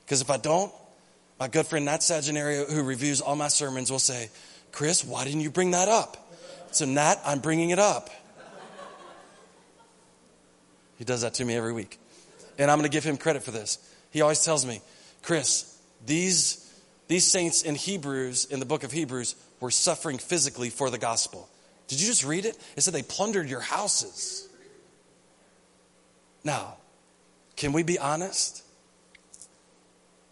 Because 0.06 0.22
if 0.22 0.30
I 0.30 0.38
don't, 0.38 0.72
my 1.40 1.48
good 1.48 1.68
friend 1.68 1.86
Nat 1.86 2.00
Sagenario, 2.00 2.72
who 2.72 2.84
reviews 2.84 3.20
all 3.20 3.36
my 3.36 3.50
sermons, 3.50 3.92
will 3.92 4.00
say, 4.00 4.30
Chris, 4.72 5.04
why 5.04 5.26
didn't 5.26 5.42
you 5.42 5.52
bring 5.52 5.72
that 5.72 5.90
up? 5.90 6.32
So, 6.72 6.86
Nat, 6.86 7.16
I'm 7.26 7.40
bringing 7.40 7.72
it 7.72 7.80
up. 7.80 8.10
He 10.98 11.04
does 11.04 11.22
that 11.22 11.34
to 11.36 11.46
me 11.46 11.56
every 11.56 11.74
week. 11.74 12.00
And 12.58 12.72
I'm 12.72 12.78
going 12.78 12.90
to 12.90 12.96
give 12.96 13.04
him 13.04 13.18
credit 13.18 13.44
for 13.44 13.52
this. 13.52 13.80
He 14.12 14.22
always 14.22 14.46
tells 14.46 14.66
me, 14.66 14.82
Chris, 15.24 15.78
these, 16.06 16.72
these 17.08 17.26
saints 17.26 17.64
in 17.64 17.76
Hebrews, 17.76 18.46
in 18.46 18.60
the 18.60 18.66
book 18.66 18.84
of 18.84 18.92
Hebrews, 18.92 19.36
were 19.60 19.72
suffering 19.72 20.20
physically 20.20 20.70
for 20.70 20.90
the 20.90 20.98
gospel. 20.98 21.50
Did 21.92 22.00
you 22.00 22.08
just 22.08 22.24
read 22.24 22.46
it? 22.46 22.58
It 22.78 22.82
said 22.82 22.94
they 22.94 23.04
plundered 23.04 23.50
your 23.50 23.60
houses. 23.60 24.48
Now, 26.42 26.78
can 27.58 27.74
we 27.74 27.84
be 27.84 28.00
honest? 28.00 28.64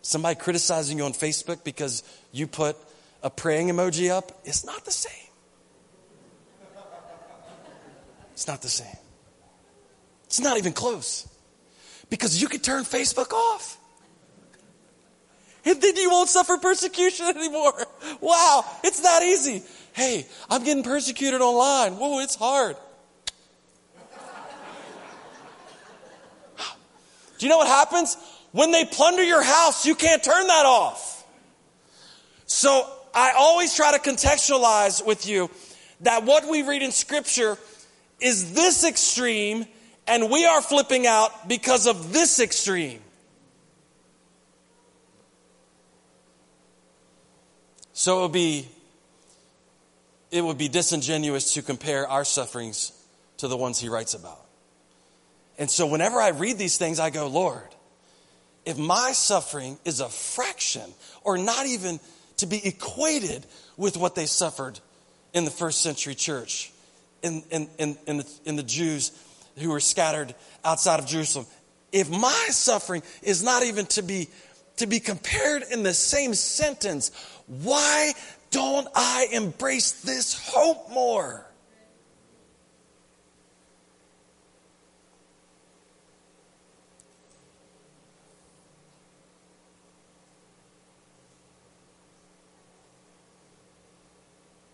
Somebody 0.01 0.35
criticizing 0.39 0.97
you 0.97 1.03
on 1.03 1.11
Facebook 1.11 1.65
because 1.65 2.01
you 2.31 2.47
put 2.47 2.77
a 3.21 3.29
praying 3.29 3.67
emoji 3.67 4.09
up, 4.09 4.31
it's 4.45 4.63
not 4.63 4.85
the 4.85 4.91
same. 4.91 5.27
It's 8.31 8.47
not 8.47 8.61
the 8.61 8.69
same. 8.69 8.97
It's 10.27 10.39
not 10.39 10.57
even 10.57 10.71
close. 10.71 11.27
Because 12.09 12.41
you 12.41 12.47
could 12.47 12.63
turn 12.63 12.85
Facebook 12.85 13.33
off. 13.33 13.77
And 15.65 15.81
then 15.81 15.97
you 15.97 16.09
won't 16.09 16.29
suffer 16.29 16.55
persecution 16.55 17.25
anymore. 17.35 17.73
Wow, 18.21 18.63
it's 18.81 19.01
that 19.01 19.23
easy. 19.23 19.61
Hey, 19.93 20.25
I'm 20.49 20.63
getting 20.63 20.83
persecuted 20.83 21.41
online. 21.41 21.97
Whoa, 21.97 22.19
it's 22.19 22.35
hard. 22.35 22.75
Do 27.37 27.45
you 27.45 27.49
know 27.49 27.57
what 27.57 27.67
happens? 27.67 28.17
When 28.51 28.71
they 28.71 28.83
plunder 28.85 29.23
your 29.23 29.41
house, 29.41 29.85
you 29.85 29.95
can't 29.95 30.21
turn 30.23 30.47
that 30.47 30.65
off. 30.65 31.25
So 32.45 32.85
I 33.13 33.33
always 33.37 33.75
try 33.75 33.91
to 33.91 33.99
contextualize 33.99 35.05
with 35.05 35.27
you 35.27 35.49
that 36.01 36.25
what 36.25 36.47
we 36.49 36.63
read 36.63 36.81
in 36.81 36.91
Scripture 36.91 37.57
is 38.19 38.53
this 38.53 38.83
extreme, 38.83 39.65
and 40.07 40.29
we 40.29 40.45
are 40.45 40.61
flipping 40.61 41.07
out 41.07 41.47
because 41.47 41.87
of 41.87 42.11
this 42.11 42.39
extreme. 42.39 42.99
So 47.93 48.19
it 48.19 48.21
would 48.23 48.31
be 48.31 48.67
it 50.31 50.43
would 50.43 50.57
be 50.57 50.67
disingenuous 50.67 51.53
to 51.55 51.61
compare 51.61 52.07
our 52.07 52.25
sufferings 52.25 52.91
to 53.37 53.47
the 53.47 53.57
ones 53.57 53.79
he 53.79 53.89
writes 53.89 54.13
about. 54.13 54.45
And 55.57 55.69
so 55.69 55.87
whenever 55.87 56.21
I 56.21 56.29
read 56.29 56.57
these 56.57 56.77
things, 56.77 56.99
I 56.99 57.09
go, 57.09 57.27
Lord, 57.27 57.67
if 58.65 58.77
my 58.77 59.11
suffering 59.11 59.77
is 59.85 59.99
a 59.99 60.09
fraction 60.09 60.93
or 61.23 61.37
not 61.37 61.65
even 61.65 61.99
to 62.37 62.45
be 62.45 62.65
equated 62.65 63.45
with 63.75 63.97
what 63.97 64.15
they 64.15 64.25
suffered 64.25 64.79
in 65.33 65.45
the 65.45 65.51
first 65.51 65.81
century 65.81 66.15
church, 66.15 66.71
in, 67.21 67.43
in, 67.51 67.69
in, 67.77 67.97
in, 68.07 68.17
the, 68.17 68.39
in 68.45 68.55
the 68.55 68.63
Jews 68.63 69.11
who 69.57 69.69
were 69.69 69.79
scattered 69.79 70.33
outside 70.63 70.99
of 70.99 71.05
Jerusalem, 71.05 71.45
if 71.91 72.09
my 72.09 72.47
suffering 72.49 73.01
is 73.23 73.43
not 73.43 73.63
even 73.63 73.85
to 73.87 74.03
be, 74.03 74.29
to 74.79 74.87
be 74.87 74.99
compared 74.99 75.63
in 75.71 75.83
the 75.83 75.93
same 75.93 76.33
sentence, 76.33 77.11
why 77.47 78.13
don't 78.49 78.87
I 78.95 79.27
embrace 79.31 79.91
this 80.01 80.37
hope 80.51 80.89
more? 80.91 81.45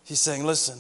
He's 0.04 0.20
saying, 0.20 0.46
listen, 0.46 0.80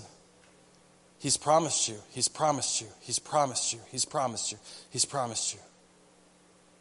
He's 1.18 1.36
promised 1.36 1.90
you, 1.90 1.96
He's 2.12 2.28
promised 2.28 2.80
you, 2.80 2.88
He's 3.02 3.18
promised 3.18 3.74
you, 3.74 3.80
He's 3.92 4.06
promised 4.06 4.52
you, 4.52 4.60
He's 4.92 5.06
promised 5.06 5.54
you. 5.56 5.60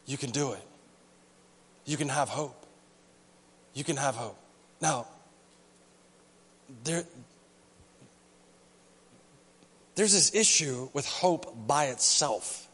You 0.05 0.17
can 0.17 0.29
do 0.29 0.53
it. 0.53 0.61
You 1.85 1.97
can 1.97 2.09
have 2.09 2.29
hope. 2.29 2.65
You 3.73 3.83
can 3.83 3.97
have 3.97 4.15
hope. 4.15 4.37
Now, 4.81 5.07
there, 6.83 7.03
there's 9.95 10.13
this 10.13 10.33
issue 10.33 10.89
with 10.93 11.05
hope 11.05 11.67
by 11.67 11.85
itself 11.85 12.67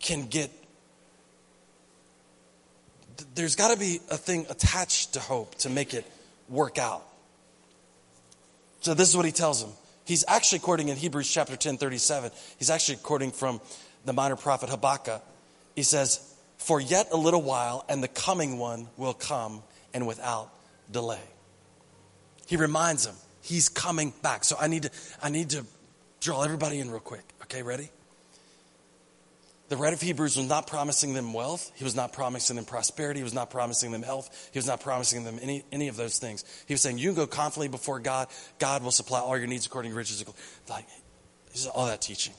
can 0.00 0.26
get 0.26 0.50
there's 3.36 3.54
got 3.54 3.72
to 3.72 3.78
be 3.78 4.00
a 4.10 4.16
thing 4.16 4.46
attached 4.50 5.12
to 5.12 5.20
hope 5.20 5.54
to 5.54 5.70
make 5.70 5.94
it 5.94 6.04
work 6.48 6.76
out 6.76 7.04
so 8.82 8.94
this 8.94 9.08
is 9.08 9.16
what 9.16 9.24
he 9.24 9.32
tells 9.32 9.62
them. 9.62 9.72
He's 10.04 10.24
actually 10.26 10.58
quoting 10.58 10.88
in 10.88 10.96
Hebrews 10.96 11.32
chapter 11.32 11.56
10, 11.56 11.78
37. 11.78 12.32
He's 12.58 12.68
actually 12.68 12.96
quoting 12.96 13.30
from 13.30 13.60
the 14.04 14.12
minor 14.12 14.34
prophet 14.34 14.68
Habakkuk. 14.68 15.22
He 15.76 15.84
says, 15.84 16.31
For 16.64 16.80
yet 16.80 17.08
a 17.12 17.16
little 17.16 17.42
while, 17.42 17.84
and 17.88 18.02
the 18.02 18.08
coming 18.08 18.58
one 18.58 18.88
will 18.96 19.14
come, 19.14 19.62
and 19.94 20.06
without 20.06 20.50
delay. 20.90 21.20
He 22.46 22.56
reminds 22.56 23.06
them, 23.06 23.16
he's 23.42 23.68
coming 23.68 24.12
back. 24.22 24.44
So 24.44 24.56
I 24.60 24.68
need 24.68 24.84
to, 24.84 24.90
I 25.22 25.28
need 25.28 25.50
to 25.50 25.64
draw 26.20 26.42
everybody 26.42 26.78
in 26.78 26.90
real 26.90 27.00
quick. 27.00 27.24
Okay, 27.42 27.62
ready? 27.62 27.90
The 29.68 29.76
writer 29.76 29.94
of 29.94 30.02
Hebrews 30.02 30.36
was 30.36 30.48
not 30.48 30.66
promising 30.66 31.14
them 31.14 31.32
wealth. 31.32 31.72
He 31.74 31.84
was 31.84 31.96
not 31.96 32.12
promising 32.12 32.56
them 32.56 32.66
prosperity. 32.66 33.20
He 33.20 33.24
was 33.24 33.32
not 33.32 33.50
promising 33.50 33.90
them 33.90 34.02
health. 34.02 34.50
He 34.52 34.58
was 34.58 34.66
not 34.66 34.80
promising 34.80 35.24
them 35.24 35.38
any, 35.40 35.64
any 35.72 35.88
of 35.88 35.96
those 35.96 36.18
things. 36.18 36.44
He 36.66 36.74
was 36.74 36.82
saying, 36.82 36.98
You 36.98 37.08
can 37.08 37.16
go 37.16 37.26
confidently 37.26 37.68
before 37.68 37.98
God. 37.98 38.28
God 38.58 38.82
will 38.82 38.90
supply 38.90 39.20
all 39.20 39.38
your 39.38 39.46
needs 39.46 39.64
according 39.64 39.92
to 39.92 39.96
riches. 39.96 40.22
Like, 40.68 40.86
this 41.52 41.62
is 41.62 41.68
all 41.68 41.86
that 41.86 42.02
teaching. 42.02 42.34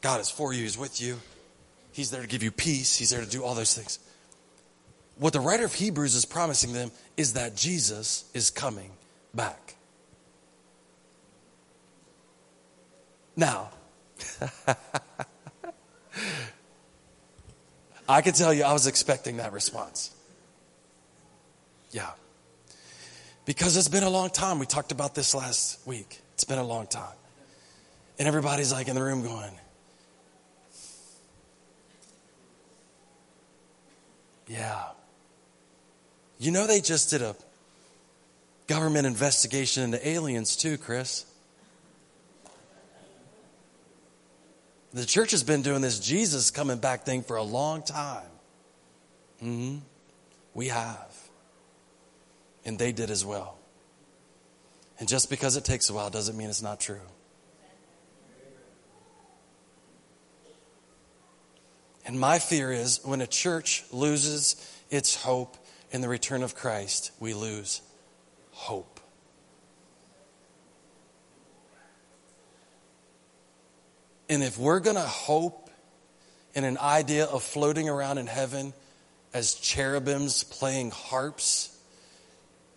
God 0.00 0.20
is 0.20 0.28
for 0.28 0.52
you, 0.52 0.62
He's 0.62 0.76
with 0.76 1.00
you. 1.00 1.18
He's 1.98 2.12
there 2.12 2.22
to 2.22 2.28
give 2.28 2.44
you 2.44 2.52
peace. 2.52 2.96
He's 2.96 3.10
there 3.10 3.24
to 3.24 3.28
do 3.28 3.42
all 3.42 3.56
those 3.56 3.74
things. 3.74 3.98
What 5.16 5.32
the 5.32 5.40
writer 5.40 5.64
of 5.64 5.74
Hebrews 5.74 6.14
is 6.14 6.24
promising 6.24 6.72
them 6.72 6.92
is 7.16 7.32
that 7.32 7.56
Jesus 7.56 8.30
is 8.34 8.50
coming 8.50 8.92
back. 9.34 9.74
Now, 13.34 13.70
I 18.08 18.20
can 18.22 18.32
tell 18.32 18.54
you, 18.54 18.62
I 18.62 18.72
was 18.72 18.86
expecting 18.86 19.38
that 19.38 19.52
response. 19.52 20.14
Yeah. 21.90 22.10
Because 23.44 23.76
it's 23.76 23.88
been 23.88 24.04
a 24.04 24.10
long 24.10 24.30
time. 24.30 24.60
We 24.60 24.66
talked 24.66 24.92
about 24.92 25.16
this 25.16 25.34
last 25.34 25.84
week. 25.84 26.20
It's 26.34 26.44
been 26.44 26.58
a 26.58 26.64
long 26.64 26.86
time. 26.86 27.16
And 28.20 28.28
everybody's 28.28 28.70
like 28.70 28.86
in 28.86 28.94
the 28.94 29.02
room 29.02 29.24
going, 29.24 29.50
Yeah. 34.48 34.82
You 36.38 36.50
know, 36.50 36.66
they 36.66 36.80
just 36.80 37.10
did 37.10 37.22
a 37.22 37.36
government 38.66 39.06
investigation 39.06 39.82
into 39.82 40.08
aliens, 40.08 40.56
too, 40.56 40.78
Chris. 40.78 41.24
The 44.92 45.04
church 45.04 45.32
has 45.32 45.42
been 45.42 45.62
doing 45.62 45.82
this 45.82 45.98
Jesus 45.98 46.50
coming 46.50 46.78
back 46.78 47.04
thing 47.04 47.22
for 47.22 47.36
a 47.36 47.42
long 47.42 47.82
time. 47.82 48.30
Mm-hmm. 49.42 49.78
We 50.54 50.68
have. 50.68 51.14
And 52.64 52.78
they 52.78 52.92
did 52.92 53.10
as 53.10 53.24
well. 53.24 53.58
And 54.98 55.08
just 55.08 55.30
because 55.30 55.56
it 55.56 55.64
takes 55.64 55.90
a 55.90 55.94
while 55.94 56.10
doesn't 56.10 56.36
mean 56.36 56.48
it's 56.48 56.62
not 56.62 56.80
true. 56.80 57.00
And 62.08 62.18
my 62.18 62.38
fear 62.38 62.72
is 62.72 63.00
when 63.04 63.20
a 63.20 63.26
church 63.26 63.84
loses 63.92 64.56
its 64.88 65.14
hope 65.14 65.58
in 65.92 66.00
the 66.00 66.08
return 66.08 66.42
of 66.42 66.54
Christ, 66.54 67.12
we 67.20 67.34
lose 67.34 67.82
hope. 68.50 68.98
And 74.30 74.42
if 74.42 74.58
we're 74.58 74.80
going 74.80 74.96
to 74.96 75.02
hope 75.02 75.68
in 76.54 76.64
an 76.64 76.78
idea 76.78 77.26
of 77.26 77.42
floating 77.42 77.90
around 77.90 78.16
in 78.16 78.26
heaven 78.26 78.72
as 79.34 79.54
cherubims 79.54 80.44
playing 80.44 80.92
harps 80.92 81.76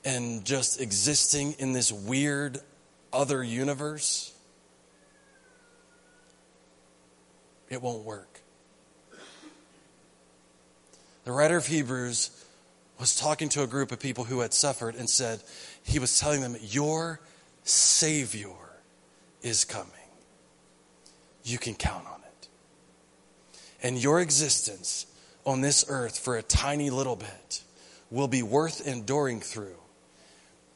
and 0.03 0.43
just 0.43 0.81
existing 0.81 1.53
in 1.53 1.71
this 1.71 1.89
weird 1.89 2.59
other 3.13 3.41
universe, 3.41 4.33
it 7.69 7.81
won't 7.81 8.03
work. 8.03 8.30
The 11.23 11.31
writer 11.31 11.57
of 11.57 11.67
Hebrews 11.67 12.31
was 12.99 13.15
talking 13.15 13.49
to 13.49 13.63
a 13.63 13.67
group 13.67 13.91
of 13.91 13.99
people 13.99 14.23
who 14.23 14.39
had 14.39 14.53
suffered 14.53 14.95
and 14.95 15.09
said, 15.09 15.41
he 15.83 15.99
was 15.99 16.19
telling 16.19 16.41
them, 16.41 16.55
Your 16.61 17.19
Savior 17.63 18.49
is 19.41 19.65
coming. 19.65 19.91
You 21.43 21.57
can 21.57 21.73
count 21.73 22.05
on 22.05 22.21
it. 22.21 22.47
And 23.83 24.01
your 24.01 24.19
existence 24.19 25.07
on 25.45 25.61
this 25.61 25.85
earth 25.87 26.19
for 26.19 26.37
a 26.37 26.43
tiny 26.43 26.89
little 26.89 27.15
bit 27.15 27.63
will 28.11 28.27
be 28.27 28.43
worth 28.43 28.85
enduring 28.85 29.39
through 29.39 29.77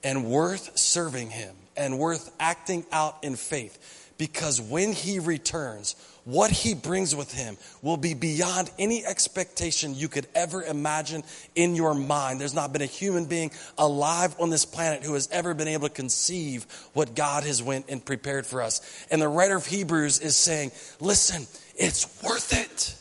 and 0.03 0.25
worth 0.25 0.77
serving 0.77 1.29
Him 1.29 1.55
and 1.77 1.99
worth 1.99 2.33
acting 2.39 2.85
out 2.91 3.17
in 3.23 3.35
faith 3.35 4.13
because 4.17 4.59
when 4.61 4.93
He 4.93 5.19
returns, 5.19 5.95
what 6.25 6.49
he 6.49 6.73
brings 6.73 7.15
with 7.15 7.31
him 7.31 7.55
will 7.83 7.97
be 7.97 8.15
beyond 8.15 8.71
any 8.79 9.05
expectation 9.05 9.93
you 9.93 10.09
could 10.09 10.27
ever 10.33 10.63
imagine 10.63 11.23
in 11.53 11.75
your 11.75 11.93
mind. 11.93 12.41
There's 12.41 12.53
not 12.53 12.73
been 12.73 12.81
a 12.81 12.87
human 12.87 13.25
being 13.25 13.51
alive 13.77 14.35
on 14.39 14.49
this 14.49 14.65
planet 14.65 15.03
who 15.03 15.13
has 15.13 15.29
ever 15.31 15.53
been 15.53 15.67
able 15.67 15.87
to 15.87 15.93
conceive 15.93 16.65
what 16.93 17.15
God 17.15 17.43
has 17.43 17.61
went 17.61 17.85
and 17.89 18.03
prepared 18.03 18.47
for 18.47 18.63
us. 18.63 19.05
And 19.11 19.21
the 19.21 19.27
writer 19.27 19.55
of 19.55 19.67
Hebrews 19.67 20.19
is 20.19 20.35
saying, 20.35 20.71
listen, 20.99 21.45
it's 21.75 22.23
worth 22.23 22.53
it. 22.53 22.95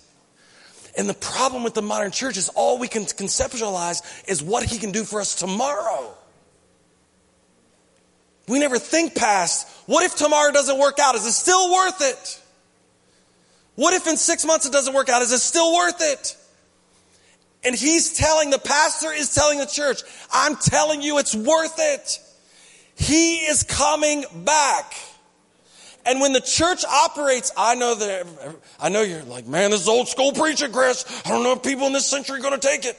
And 0.97 1.09
the 1.09 1.15
problem 1.15 1.65
with 1.65 1.73
the 1.75 1.83
modern 1.83 2.11
church 2.11 2.37
is 2.37 2.51
all 2.51 2.79
we 2.79 2.89
can 2.89 3.05
conceptualize 3.05 4.29
is 4.29 4.43
what 4.43 4.65
he 4.65 4.79
can 4.79 4.93
do 4.93 5.03
for 5.03 5.21
us 5.21 5.35
tomorrow. 5.35 6.15
We 8.47 8.59
never 8.59 8.79
think 8.79 9.15
past, 9.15 9.67
what 9.87 10.05
if 10.05 10.15
tomorrow 10.15 10.53
doesn't 10.53 10.79
work 10.79 10.99
out? 10.99 11.15
Is 11.15 11.25
it 11.25 11.33
still 11.33 11.73
worth 11.73 12.03
it? 12.03 12.43
What 13.77 13.95
if 13.95 14.07
in 14.07 14.17
six 14.17 14.45
months 14.45 14.67
it 14.67 14.73
doesn't 14.73 14.95
work 14.95 15.09
out? 15.09 15.23
Is 15.23 15.33
it 15.33 15.39
still 15.39 15.75
worth 15.75 16.01
it? 16.01 16.37
And 17.65 17.75
he's 17.75 18.13
telling, 18.13 18.51
the 18.51 18.59
pastor 18.59 19.11
is 19.11 19.35
telling 19.35 19.59
the 19.59 19.67
church, 19.67 20.03
I'm 20.33 20.57
telling 20.57 21.03
you 21.03 21.19
it's 21.19 21.35
worth 21.35 21.77
it. 21.79 22.21
He 22.97 23.39
is 23.39 23.63
coming 23.63 24.25
back. 24.45 24.95
And 26.07 26.21
when 26.21 26.35
the 26.35 26.41
church 26.41 26.85
operates, 26.85 27.51
I 27.57 27.75
know 27.75 27.95
that, 27.95 28.27
I 28.79 28.91
know 28.91 29.01
you're 29.01 29.23
like, 29.23 29.47
man, 29.47 29.71
this 29.71 29.81
is 29.81 29.89
old 29.89 30.09
school 30.09 30.33
preaching, 30.33 30.71
Chris. 30.71 31.23
I 31.25 31.31
don't 31.31 31.43
know 31.43 31.53
if 31.55 31.63
people 31.63 31.87
in 31.87 31.95
this 31.95 32.07
century 32.07 32.39
are 32.39 32.43
going 32.43 32.59
to 32.59 32.67
take 32.67 32.85
it. 32.85 32.99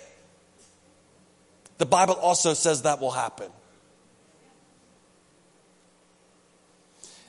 The 1.77 1.85
Bible 1.85 2.15
also 2.15 2.53
says 2.53 2.81
that 2.81 2.99
will 2.99 3.11
happen. 3.11 3.51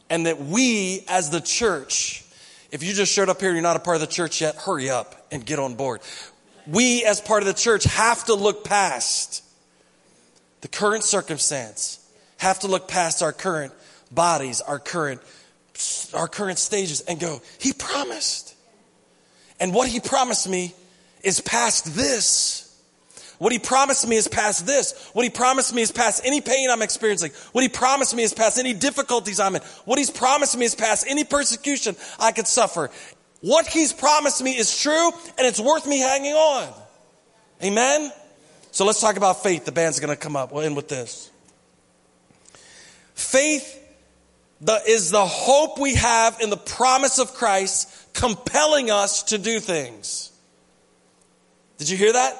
And 0.08 0.26
that 0.26 0.40
we 0.40 1.04
as 1.08 1.30
the 1.30 1.40
church 1.40 2.24
if 2.70 2.82
you 2.82 2.92
just 2.92 3.12
showed 3.12 3.28
up 3.28 3.40
here, 3.40 3.52
you're 3.52 3.62
not 3.62 3.76
a 3.76 3.80
part 3.80 3.96
of 3.96 4.00
the 4.00 4.06
church 4.06 4.40
yet, 4.40 4.56
hurry 4.56 4.90
up 4.90 5.26
and 5.30 5.44
get 5.44 5.58
on 5.58 5.74
board. 5.74 6.00
We, 6.66 7.04
as 7.04 7.20
part 7.20 7.42
of 7.42 7.46
the 7.46 7.54
church, 7.54 7.84
have 7.84 8.24
to 8.24 8.34
look 8.34 8.64
past 8.64 9.44
the 10.62 10.68
current 10.68 11.04
circumstance, 11.04 12.04
have 12.38 12.60
to 12.60 12.66
look 12.66 12.88
past 12.88 13.22
our 13.22 13.32
current 13.32 13.72
bodies, 14.10 14.60
our 14.60 14.78
current, 14.78 15.20
our 16.12 16.26
current 16.28 16.58
stages, 16.58 17.02
and 17.02 17.20
go, 17.20 17.40
He 17.58 17.72
promised. 17.72 18.54
And 19.60 19.72
what 19.72 19.88
He 19.88 20.00
promised 20.00 20.48
me 20.48 20.74
is 21.22 21.40
past 21.40 21.94
this. 21.94 22.62
What 23.38 23.52
he 23.52 23.58
promised 23.58 24.08
me 24.08 24.16
is 24.16 24.28
past 24.28 24.66
this. 24.66 25.10
What 25.12 25.24
he 25.24 25.30
promised 25.30 25.74
me 25.74 25.82
is 25.82 25.92
past 25.92 26.22
any 26.24 26.40
pain 26.40 26.70
I'm 26.70 26.82
experiencing. 26.82 27.32
What 27.52 27.62
he 27.62 27.68
promised 27.68 28.14
me 28.14 28.22
is 28.22 28.32
past 28.32 28.58
any 28.58 28.72
difficulties 28.72 29.40
I'm 29.40 29.56
in. 29.56 29.62
What 29.84 29.98
he's 29.98 30.10
promised 30.10 30.56
me 30.56 30.64
is 30.64 30.74
past 30.74 31.06
any 31.08 31.24
persecution 31.24 31.96
I 32.18 32.32
could 32.32 32.46
suffer. 32.46 32.90
What 33.42 33.66
he's 33.66 33.92
promised 33.92 34.42
me 34.42 34.56
is 34.56 34.80
true 34.80 35.10
and 35.38 35.46
it's 35.46 35.60
worth 35.60 35.86
me 35.86 35.98
hanging 35.98 36.32
on. 36.32 36.72
Amen? 37.62 38.10
So 38.70 38.84
let's 38.84 39.00
talk 39.00 39.16
about 39.16 39.42
faith. 39.42 39.64
The 39.64 39.72
band's 39.72 40.00
going 40.00 40.14
to 40.14 40.20
come 40.20 40.36
up. 40.36 40.52
We'll 40.52 40.64
end 40.64 40.76
with 40.76 40.88
this. 40.88 41.30
Faith 43.14 43.82
is 44.86 45.10
the 45.10 45.26
hope 45.26 45.78
we 45.78 45.94
have 45.94 46.40
in 46.40 46.50
the 46.50 46.56
promise 46.56 47.18
of 47.18 47.34
Christ 47.34 47.90
compelling 48.14 48.90
us 48.90 49.24
to 49.24 49.38
do 49.38 49.60
things. 49.60 50.32
Did 51.78 51.90
you 51.90 51.96
hear 51.96 52.14
that? 52.14 52.36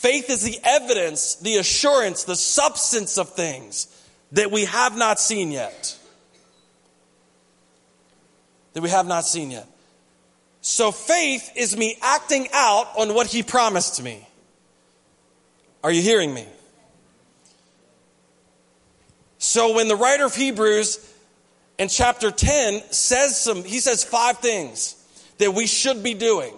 Faith 0.00 0.30
is 0.30 0.42
the 0.42 0.58
evidence, 0.64 1.34
the 1.34 1.58
assurance, 1.58 2.24
the 2.24 2.34
substance 2.34 3.18
of 3.18 3.34
things 3.34 3.86
that 4.32 4.50
we 4.50 4.64
have 4.64 4.96
not 4.96 5.20
seen 5.20 5.52
yet. 5.52 5.94
That 8.72 8.82
we 8.82 8.88
have 8.88 9.06
not 9.06 9.26
seen 9.26 9.50
yet. 9.50 9.68
So 10.62 10.90
faith 10.90 11.50
is 11.54 11.76
me 11.76 11.98
acting 12.00 12.48
out 12.54 12.86
on 12.96 13.12
what 13.12 13.26
he 13.26 13.42
promised 13.42 14.02
me. 14.02 14.26
Are 15.84 15.92
you 15.92 16.00
hearing 16.00 16.32
me? 16.32 16.46
So 19.36 19.74
when 19.74 19.86
the 19.86 19.96
writer 19.96 20.24
of 20.24 20.34
Hebrews 20.34 20.98
in 21.76 21.88
chapter 21.88 22.30
10 22.30 22.90
says 22.90 23.38
some, 23.38 23.64
he 23.64 23.80
says 23.80 24.02
five 24.02 24.38
things 24.38 24.96
that 25.36 25.52
we 25.52 25.66
should 25.66 26.02
be 26.02 26.14
doing. 26.14 26.54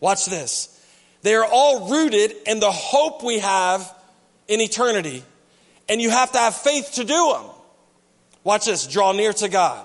Watch 0.00 0.24
this. 0.24 0.72
They 1.22 1.34
are 1.34 1.44
all 1.44 1.90
rooted 1.90 2.32
in 2.46 2.60
the 2.60 2.70
hope 2.70 3.24
we 3.24 3.38
have 3.38 3.92
in 4.48 4.60
eternity. 4.60 5.22
And 5.88 6.00
you 6.00 6.10
have 6.10 6.32
to 6.32 6.38
have 6.38 6.56
faith 6.56 6.92
to 6.94 7.04
do 7.04 7.32
them. 7.32 7.50
Watch 8.44 8.66
this 8.66 8.86
draw 8.86 9.12
near 9.12 9.32
to 9.34 9.48
God. 9.48 9.84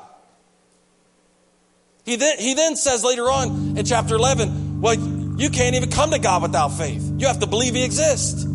He 2.06 2.16
then, 2.16 2.38
he 2.40 2.54
then 2.54 2.76
says 2.76 3.04
later 3.04 3.24
on 3.24 3.78
in 3.78 3.86
chapter 3.86 4.16
11, 4.16 4.82
well, 4.82 4.96
you 5.40 5.50
can't 5.50 5.76
even 5.76 5.90
come 5.90 6.12
to 6.12 6.20
God 6.20 6.42
without 6.42 6.70
faith. 6.70 7.14
You 7.18 7.28
have 7.28 7.40
to 7.40 7.48
believe 7.48 7.76
He 7.76 7.84
exists. 7.84 8.46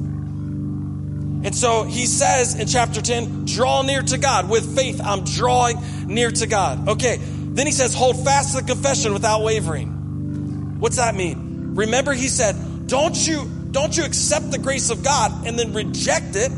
And 1.46 1.54
so 1.54 1.84
he 1.84 2.06
says 2.06 2.58
in 2.58 2.66
chapter 2.66 3.00
10, 3.00 3.44
draw 3.44 3.82
near 3.82 4.02
to 4.02 4.18
God. 4.18 4.50
With 4.50 4.74
faith, 4.74 5.00
I'm 5.00 5.22
drawing 5.22 5.78
near 6.06 6.28
to 6.28 6.46
God. 6.48 6.88
Okay. 6.88 7.18
Then 7.20 7.66
he 7.66 7.72
says, 7.72 7.94
hold 7.94 8.24
fast 8.24 8.56
to 8.56 8.62
the 8.62 8.66
confession 8.66 9.12
without 9.12 9.44
wavering. 9.44 10.80
What's 10.80 10.96
that 10.96 11.14
mean? 11.14 11.45
Remember, 11.76 12.12
he 12.14 12.28
said, 12.28 12.88
don't 12.88 13.16
you, 13.26 13.48
don't 13.70 13.94
you 13.96 14.04
accept 14.04 14.50
the 14.50 14.58
grace 14.58 14.90
of 14.90 15.04
God 15.04 15.46
and 15.46 15.58
then 15.58 15.74
reject 15.74 16.34
it. 16.34 16.50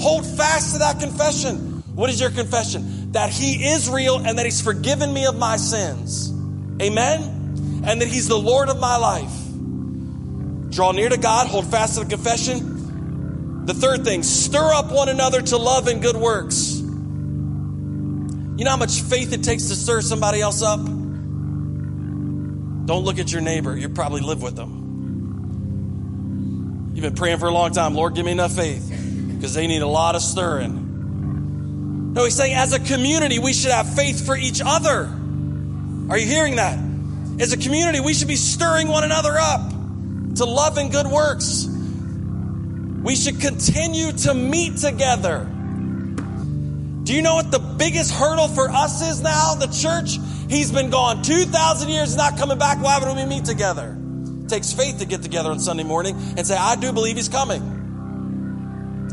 Hold 0.00 0.26
fast 0.26 0.72
to 0.72 0.80
that 0.80 0.98
confession. 0.98 1.84
What 1.94 2.10
is 2.10 2.20
your 2.20 2.30
confession? 2.30 3.12
That 3.12 3.30
He 3.30 3.64
is 3.64 3.88
real 3.88 4.16
and 4.16 4.38
that 4.38 4.44
He's 4.44 4.60
forgiven 4.60 5.12
me 5.12 5.26
of 5.26 5.36
my 5.36 5.56
sins. 5.56 6.30
Amen? 6.82 7.82
And 7.84 8.00
that 8.00 8.08
He's 8.08 8.26
the 8.26 8.38
Lord 8.38 8.68
of 8.68 8.80
my 8.80 8.96
life. 8.96 9.32
Draw 10.70 10.92
near 10.92 11.08
to 11.08 11.16
God, 11.16 11.46
hold 11.46 11.70
fast 11.70 11.94
to 11.94 12.04
the 12.04 12.10
confession. 12.10 13.66
The 13.66 13.74
third 13.74 14.04
thing, 14.04 14.22
stir 14.22 14.72
up 14.72 14.90
one 14.90 15.08
another 15.08 15.42
to 15.42 15.56
love 15.58 15.86
and 15.86 16.02
good 16.02 16.16
works. 16.16 16.80
You 16.80 18.64
know 18.64 18.70
how 18.70 18.76
much 18.76 19.02
faith 19.02 19.32
it 19.32 19.44
takes 19.44 19.68
to 19.68 19.74
stir 19.74 20.00
somebody 20.00 20.40
else 20.40 20.62
up? 20.62 20.80
Don't 22.90 23.04
look 23.04 23.20
at 23.20 23.30
your 23.30 23.40
neighbor. 23.40 23.76
You 23.76 23.88
probably 23.88 24.20
live 24.20 24.42
with 24.42 24.56
them. 24.56 24.80
You've 26.92 27.04
been 27.04 27.14
praying 27.14 27.38
for 27.38 27.46
a 27.46 27.52
long 27.52 27.70
time. 27.70 27.94
Lord, 27.94 28.16
give 28.16 28.26
me 28.26 28.32
enough 28.32 28.50
faith 28.50 28.84
because 29.36 29.54
they 29.54 29.68
need 29.68 29.82
a 29.82 29.86
lot 29.86 30.16
of 30.16 30.22
stirring. 30.22 32.12
No, 32.14 32.24
he's 32.24 32.34
saying 32.34 32.52
as 32.52 32.72
a 32.72 32.80
community, 32.80 33.38
we 33.38 33.52
should 33.52 33.70
have 33.70 33.94
faith 33.94 34.26
for 34.26 34.36
each 34.36 34.60
other. 34.60 35.08
Are 36.08 36.18
you 36.18 36.26
hearing 36.26 36.56
that? 36.56 36.80
As 37.38 37.52
a 37.52 37.56
community, 37.56 38.00
we 38.00 38.12
should 38.12 38.26
be 38.26 38.34
stirring 38.34 38.88
one 38.88 39.04
another 39.04 39.38
up 39.38 39.70
to 40.34 40.44
love 40.44 40.76
and 40.76 40.90
good 40.90 41.06
works. 41.06 41.68
We 41.68 43.14
should 43.14 43.40
continue 43.40 44.10
to 44.10 44.34
meet 44.34 44.78
together. 44.78 45.48
Do 47.04 47.14
you 47.14 47.22
know 47.22 47.36
what 47.36 47.52
the 47.52 47.60
biggest 47.60 48.10
hurdle 48.10 48.48
for 48.48 48.68
us 48.68 49.00
is 49.08 49.22
now, 49.22 49.54
the 49.54 49.68
church? 49.68 50.18
He's 50.50 50.72
been 50.72 50.90
gone 50.90 51.22
2,000 51.22 51.88
years, 51.88 52.16
not 52.16 52.36
coming 52.36 52.58
back. 52.58 52.82
Why 52.82 52.98
would 52.98 53.16
we 53.16 53.24
meet 53.24 53.44
together? 53.46 53.96
takes 54.50 54.72
faith 54.72 54.98
to 54.98 55.06
get 55.06 55.22
together 55.22 55.50
on 55.50 55.60
Sunday 55.60 55.84
morning 55.84 56.16
and 56.36 56.46
say, 56.46 56.56
I 56.56 56.74
do 56.76 56.92
believe 56.92 57.16
he's 57.16 57.28
coming. 57.28 57.62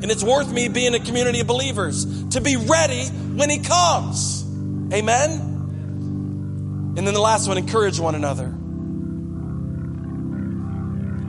And 0.01 0.11
it's 0.11 0.23
worth 0.23 0.51
me 0.51 0.67
being 0.67 0.95
a 0.95 0.99
community 0.99 1.39
of 1.39 1.47
believers 1.47 2.27
to 2.29 2.41
be 2.41 2.57
ready 2.57 3.05
when 3.05 3.49
he 3.49 3.59
comes. 3.59 4.43
Amen. 4.91 5.31
And 6.97 7.05
then 7.07 7.13
the 7.13 7.21
last 7.21 7.47
one, 7.47 7.57
encourage 7.57 7.99
one 7.99 8.15
another. 8.15 8.53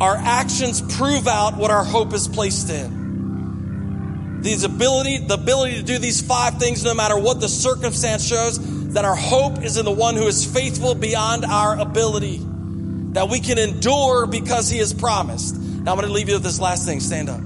Our 0.03 0.17
actions 0.17 0.81
prove 0.97 1.29
out 1.29 1.57
what 1.57 1.71
our 1.71 1.85
hope 1.85 2.15
is 2.15 2.29
placed 2.29 2.71
in. 2.71 4.41
These 4.41 4.65
ability, 4.65 5.19
the 5.19 5.35
ability 5.35 5.77
to 5.77 5.83
do 5.83 5.99
these 5.99 6.23
five 6.23 6.59
things 6.59 6.85
no 6.85 6.95
matter 6.95 7.19
what 7.19 7.41
the 7.41 7.49
circumstance 7.49 8.25
shows, 8.25 8.59
that 8.89 9.05
our 9.05 9.17
hope 9.17 9.63
is 9.63 9.77
in 9.77 9.85
the 9.85 9.93
one 9.93 10.17
who 10.17 10.27
is 10.27 10.45
faithful 10.45 10.95
beyond 10.95 11.45
our 11.45 11.79
ability, 11.79 12.41
that 13.13 13.29
we 13.29 13.41
can 13.41 13.59
endure 13.59 14.27
because 14.27 14.69
he 14.71 14.79
has 14.79 14.95
promised. 14.95 15.57
Now 15.57 15.93
I'm 15.93 15.99
going 15.99 16.09
to 16.09 16.13
leave 16.13 16.29
you 16.29 16.35
with 16.35 16.43
this 16.43 16.61
last 16.61 16.87
thing. 16.87 17.01
Stand 17.01 17.29
up. 17.29 17.41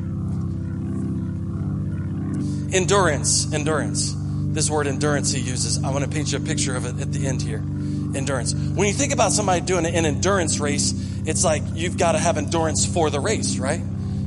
Endurance, 2.74 3.52
endurance. 3.52 4.14
This 4.54 4.70
word 4.70 4.86
endurance 4.86 5.32
he 5.32 5.40
uses. 5.40 5.82
I 5.82 5.90
want 5.90 6.04
to 6.04 6.10
paint 6.10 6.32
you 6.32 6.38
a 6.38 6.40
picture 6.40 6.76
of 6.76 6.84
it 6.86 7.00
at 7.00 7.12
the 7.12 7.26
end 7.26 7.42
here. 7.42 7.58
Endurance. 7.58 8.54
When 8.54 8.86
you 8.86 8.94
think 8.94 9.12
about 9.12 9.32
somebody 9.32 9.60
doing 9.62 9.86
an 9.86 10.06
endurance 10.06 10.58
race, 10.60 10.94
it's 11.26 11.44
like 11.44 11.62
you've 11.74 11.96
got 11.98 12.12
to 12.12 12.18
have 12.18 12.38
endurance 12.38 12.84
for 12.86 13.10
the 13.10 13.20
race, 13.20 13.58
right? 13.58 13.80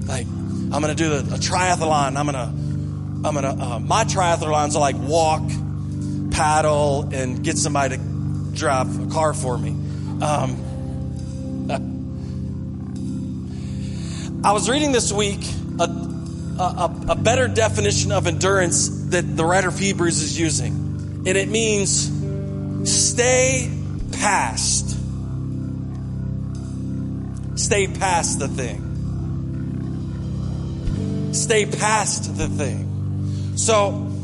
Like, 0.05 0.26
I'm 0.28 0.82
going 0.82 0.88
to 0.88 0.95
do 0.95 1.13
a, 1.13 1.20
a 1.20 1.38
triathlon. 1.38 2.18
I'm 2.18 2.26
going 2.26 2.34
to, 2.34 3.28
I'm 3.28 3.34
going 3.34 3.43
to, 3.43 3.63
uh, 3.63 3.80
my 3.80 4.03
triathlons 4.03 4.76
are 4.76 4.80
like 4.80 4.97
walk, 4.97 5.43
paddle, 6.36 7.09
and 7.13 7.43
get 7.43 7.57
somebody 7.57 7.95
to 7.95 8.03
drive 8.53 9.07
a 9.07 9.11
car 9.11 9.33
for 9.33 9.57
me. 9.57 9.69
Um, 10.21 10.61
I 14.43 14.51
was 14.51 14.69
reading 14.69 14.91
this 14.91 15.13
week 15.13 15.39
a, 15.79 15.83
a, 15.83 17.05
a, 17.09 17.15
better 17.15 17.47
definition 17.47 18.11
of 18.11 18.27
endurance 18.27 18.89
that 19.09 19.21
the 19.36 19.45
writer 19.45 19.69
of 19.69 19.79
Hebrews 19.79 20.21
is 20.21 20.38
using. 20.39 20.73
And 21.25 21.38
it 21.38 21.47
means 21.49 22.11
stay 22.91 23.71
past. 24.11 24.89
Stay 27.57 27.88
past 27.88 28.39
the 28.39 28.47
thing. 28.47 28.81
Stay 31.33 31.65
past 31.65 32.38
the 32.38 32.47
thing. 32.47 33.57
So, 33.57 34.14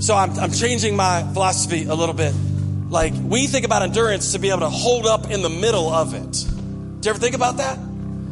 so 0.00 0.16
I'm, 0.16 0.38
I'm 0.38 0.52
changing 0.52 0.96
my 0.96 1.22
philosophy 1.32 1.84
a 1.84 1.94
little 1.94 2.14
bit. 2.14 2.34
Like, 2.88 3.12
we 3.14 3.46
think 3.46 3.64
about 3.64 3.82
endurance 3.82 4.32
to 4.32 4.38
be 4.38 4.48
able 4.48 4.60
to 4.60 4.70
hold 4.70 5.06
up 5.06 5.30
in 5.30 5.42
the 5.42 5.50
middle 5.50 5.88
of 5.88 6.14
it. 6.14 6.32
Do 6.32 7.06
you 7.06 7.10
ever 7.10 7.18
think 7.18 7.36
about 7.36 7.58
that? 7.58 7.78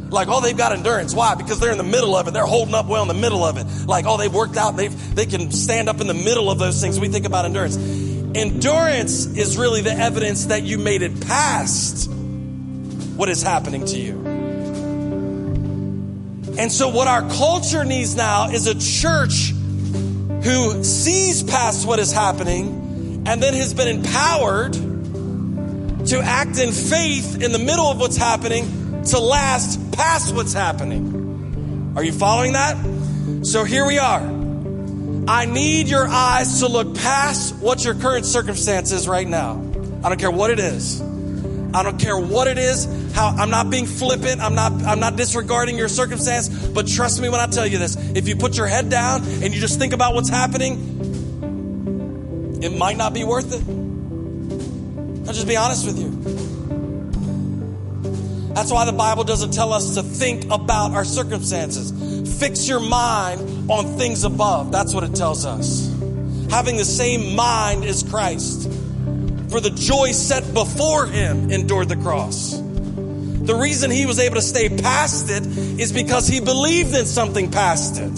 Like, 0.09 0.27
oh, 0.27 0.41
they've 0.41 0.57
got 0.57 0.71
endurance. 0.71 1.13
Why? 1.13 1.35
Because 1.35 1.59
they're 1.59 1.71
in 1.71 1.77
the 1.77 1.83
middle 1.83 2.15
of 2.15 2.27
it. 2.27 2.31
They're 2.31 2.45
holding 2.45 2.73
up 2.73 2.87
well 2.87 3.03
in 3.03 3.07
the 3.07 3.13
middle 3.13 3.43
of 3.43 3.57
it. 3.57 3.67
Like, 3.87 4.05
oh, 4.07 4.17
they've 4.17 4.33
worked 4.33 4.57
out. 4.57 4.75
They've, 4.75 5.15
they 5.15 5.27
can 5.27 5.51
stand 5.51 5.87
up 5.87 6.01
in 6.01 6.07
the 6.07 6.15
middle 6.15 6.49
of 6.49 6.57
those 6.57 6.81
things. 6.81 6.99
We 6.99 7.07
think 7.07 7.25
about 7.25 7.45
endurance. 7.45 7.77
Endurance 7.77 9.27
is 9.27 9.57
really 9.57 9.81
the 9.81 9.93
evidence 9.93 10.47
that 10.47 10.63
you 10.63 10.79
made 10.79 11.03
it 11.03 11.21
past 11.21 12.09
what 13.15 13.29
is 13.29 13.43
happening 13.43 13.85
to 13.85 13.97
you. 13.99 14.25
And 16.57 16.71
so 16.71 16.89
what 16.89 17.07
our 17.07 17.21
culture 17.29 17.85
needs 17.85 18.15
now 18.15 18.49
is 18.49 18.67
a 18.67 18.73
church 18.73 19.53
who 20.43 20.83
sees 20.83 21.43
past 21.43 21.87
what 21.87 21.99
is 21.99 22.11
happening 22.11 23.23
and 23.27 23.43
then 23.43 23.53
has 23.53 23.73
been 23.73 23.87
empowered 23.87 24.73
to 24.73 26.19
act 26.21 26.57
in 26.59 26.71
faith 26.71 27.41
in 27.41 27.51
the 27.51 27.59
middle 27.59 27.85
of 27.85 27.99
what's 27.99 28.17
happening 28.17 29.03
to 29.03 29.19
last 29.19 29.91
past 29.91 30.33
what's 30.33 30.53
happening. 30.53 31.93
Are 31.95 32.03
you 32.03 32.13
following 32.13 32.53
that? 32.53 32.77
So 33.45 33.63
here 33.63 33.85
we 33.85 33.99
are. 33.99 34.21
I 35.27 35.45
need 35.45 35.87
your 35.87 36.07
eyes 36.07 36.59
to 36.61 36.67
look 36.67 36.95
past 36.95 37.55
what 37.55 37.83
your 37.83 37.93
current 37.93 38.25
circumstance 38.25 38.91
is 38.91 39.07
right 39.07 39.27
now. 39.27 39.61
I 40.03 40.09
don't 40.09 40.19
care 40.19 40.31
what 40.31 40.49
it 40.49 40.59
is. 40.59 41.01
I 41.73 41.83
don't 41.83 41.99
care 41.99 42.17
what 42.17 42.47
it 42.47 42.57
is. 42.57 42.87
How 43.13 43.27
I'm 43.27 43.49
not 43.49 43.69
being 43.69 43.85
flippant. 43.85 44.41
I'm 44.41 44.55
not 44.55 44.71
I'm 44.83 44.99
not 44.99 45.15
disregarding 45.15 45.77
your 45.77 45.87
circumstance, 45.87 46.49
but 46.69 46.87
trust 46.87 47.21
me 47.21 47.29
when 47.29 47.39
I 47.39 47.47
tell 47.47 47.67
you 47.67 47.77
this. 47.77 47.95
If 48.15 48.27
you 48.27 48.35
put 48.35 48.57
your 48.57 48.67
head 48.67 48.89
down 48.89 49.23
and 49.23 49.53
you 49.53 49.61
just 49.61 49.77
think 49.79 49.93
about 49.93 50.15
what's 50.15 50.29
happening, 50.29 50.97
it 52.63 52.75
might 52.77 52.97
not 52.97 53.13
be 53.13 53.23
worth 53.23 53.53
it. 53.53 53.63
I'll 55.27 55.33
just 55.33 55.47
be 55.47 55.57
honest 55.57 55.85
with 55.85 55.99
you. 55.99 56.09
That's 58.53 58.71
why 58.71 58.85
the 58.85 58.91
Bible 58.91 59.23
doesn't 59.23 59.51
tell 59.51 59.71
us 59.71 59.95
to 59.95 60.03
think 60.03 60.45
about 60.51 60.91
our 60.91 61.05
circumstances. 61.05 62.39
Fix 62.39 62.67
your 62.67 62.79
mind 62.79 63.69
on 63.69 63.85
things 63.97 64.23
above. 64.23 64.71
That's 64.71 64.93
what 64.93 65.03
it 65.03 65.15
tells 65.15 65.45
us. 65.45 65.87
Having 66.49 66.77
the 66.77 66.85
same 66.85 67.35
mind 67.35 67.85
as 67.85 68.01
Christ. 68.01 68.67
For 69.49 69.59
the 69.59 69.71
joy 69.71 70.11
set 70.11 70.53
before 70.53 71.05
him 71.07 71.51
endured 71.51 71.89
the 71.89 71.95
cross. 71.95 72.51
The 72.53 73.55
reason 73.55 73.89
he 73.89 74.05
was 74.05 74.19
able 74.19 74.35
to 74.35 74.41
stay 74.41 74.69
past 74.69 75.29
it 75.31 75.45
is 75.79 75.91
because 75.91 76.27
he 76.27 76.39
believed 76.39 76.93
in 76.93 77.05
something 77.05 77.49
past 77.49 77.99
it. 77.99 78.17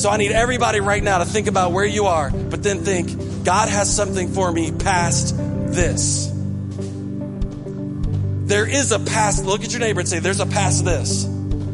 So 0.00 0.10
I 0.10 0.16
need 0.16 0.32
everybody 0.32 0.80
right 0.80 1.02
now 1.02 1.18
to 1.18 1.24
think 1.24 1.46
about 1.46 1.72
where 1.72 1.84
you 1.84 2.06
are, 2.06 2.30
but 2.30 2.62
then 2.62 2.80
think, 2.80 3.44
God 3.44 3.68
has 3.68 3.94
something 3.94 4.28
for 4.28 4.50
me 4.50 4.72
past 4.72 5.36
this. 5.36 6.30
There 8.50 8.66
is 8.66 8.90
a 8.90 8.98
past. 8.98 9.44
Look 9.44 9.62
at 9.62 9.70
your 9.70 9.80
neighbor 9.80 10.00
and 10.00 10.08
say, 10.08 10.18
There's 10.18 10.40
a 10.40 10.46
past 10.46 10.84
this. 10.84 11.24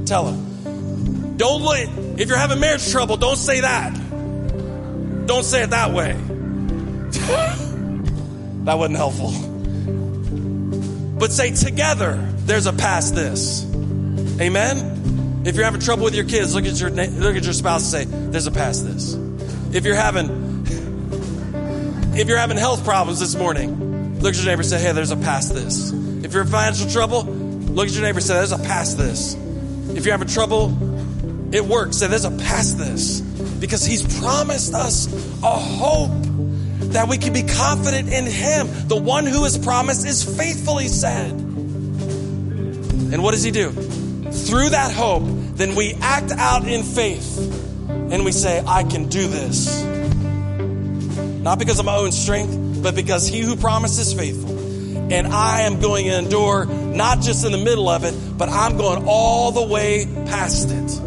Tell 0.05 0.29
him. 0.31 1.39
Don't 1.39 1.63
let, 1.63 1.89
if 2.21 2.29
you're 2.29 2.37
having 2.37 2.61
marriage 2.61 2.91
trouble, 2.91 3.17
don't 3.17 3.37
say 3.37 3.61
that. 3.61 3.95
Don't 5.27 5.45
say 5.45 5.63
it 5.63 5.71
that 5.71 5.93
way. 5.93 6.13
that 8.67 8.77
wasn't 8.79 8.97
helpful. 8.97 9.31
But 11.21 11.31
say 11.31 11.53
together, 11.53 12.17
there's 12.39 12.67
a 12.67 12.73
past 12.73 13.15
this. 13.15 13.65
Amen? 14.41 15.45
If 15.47 15.55
you're 15.55 15.65
having 15.65 15.81
trouble 15.81 16.03
with 16.03 16.17
your 16.17 16.25
kids, 16.25 16.53
look 16.53 16.67
at 16.67 16.81
your, 16.81 16.91
look 16.91 17.37
at 17.37 17.45
your 17.45 17.53
spouse 17.53 17.95
and 17.95 18.11
say, 18.11 18.17
There's 18.31 18.49
a 18.49 18.51
past 18.51 18.85
this. 18.85 19.15
If 19.73 19.85
you're 19.85 19.95
having, 19.95 20.65
if 22.17 22.27
you're 22.27 22.39
having 22.39 22.57
health 22.57 22.85
problems 22.85 23.21
this 23.21 23.37
morning, 23.37 24.19
look 24.19 24.35
at 24.35 24.39
your 24.39 24.47
neighbor 24.47 24.63
and 24.63 24.69
say, 24.69 24.81
Hey, 24.81 24.91
there's 24.91 25.13
a 25.13 25.17
past 25.17 25.55
this. 25.55 25.93
If 26.25 26.33
you're 26.33 26.43
in 26.43 26.49
financial 26.49 26.91
trouble, 26.91 27.23
look 27.23 27.87
at 27.87 27.93
your 27.93 28.03
neighbor 28.03 28.19
and 28.19 28.27
say, 28.27 28.35
There's 28.35 28.51
a 28.51 28.59
past 28.59 28.99
this. 28.99 29.35
If 29.95 30.05
you're 30.05 30.13
having 30.13 30.27
trouble, 30.27 30.77
it 31.55 31.65
works. 31.65 31.99
Say, 31.99 32.09
There's 32.09 32.25
a 32.25 32.33
past 32.33 32.79
this. 32.79 33.21
Because 33.21 33.87
He's 33.87 34.03
promised 34.19 34.75
us 34.75 35.07
a 35.45 35.51
hope 35.51 36.26
that 36.97 37.09
we 37.09 37.19
can 37.19 37.35
be 37.35 37.43
confident 37.43 38.11
in 38.11 38.25
Him. 38.25 38.69
The 38.89 38.97
one 38.97 39.27
who 39.27 39.45
has 39.45 39.59
promised 39.59 40.07
is 40.07 40.25
faithfully 40.25 40.89
said. 40.89 41.31
And 41.31 43.23
what 43.23 43.33
does 43.33 43.43
He 43.43 43.51
do? 43.51 43.71
Through 43.71 44.71
that 44.71 44.93
hope, 44.93 45.25
then 45.27 45.75
we 45.75 45.93
act 46.01 46.33
out 46.33 46.67
in 46.67 46.83
faith 46.83 47.37
and 47.91 48.25
we 48.25 48.33
say, 48.33 48.65
I 48.67 48.83
can 48.83 49.11
do 49.11 49.29
this. 49.29 49.83
Not 51.43 51.59
because 51.59 51.79
of 51.79 51.85
my 51.85 51.97
own 51.97 52.13
strength, 52.13 52.83
but 52.83 52.95
because 52.95 53.29
He 53.29 53.41
who 53.41 53.57
promises 53.57 54.09
is 54.09 54.15
faithful 54.15 54.57
and 55.13 55.27
I 55.27 55.61
am 55.63 55.81
going 55.81 56.07
to 56.07 56.17
endure 56.17 56.65
not 56.65 57.21
just 57.21 57.45
in 57.45 57.53
the 57.53 57.59
middle 57.59 57.91
of 57.91 58.05
it, 58.05 58.15
but 58.39 58.49
I'm 58.49 58.79
going 58.79 59.05
all 59.07 59.53
the 59.53 59.67
way 59.67 60.07
past 60.25 60.71
it. 60.71 61.01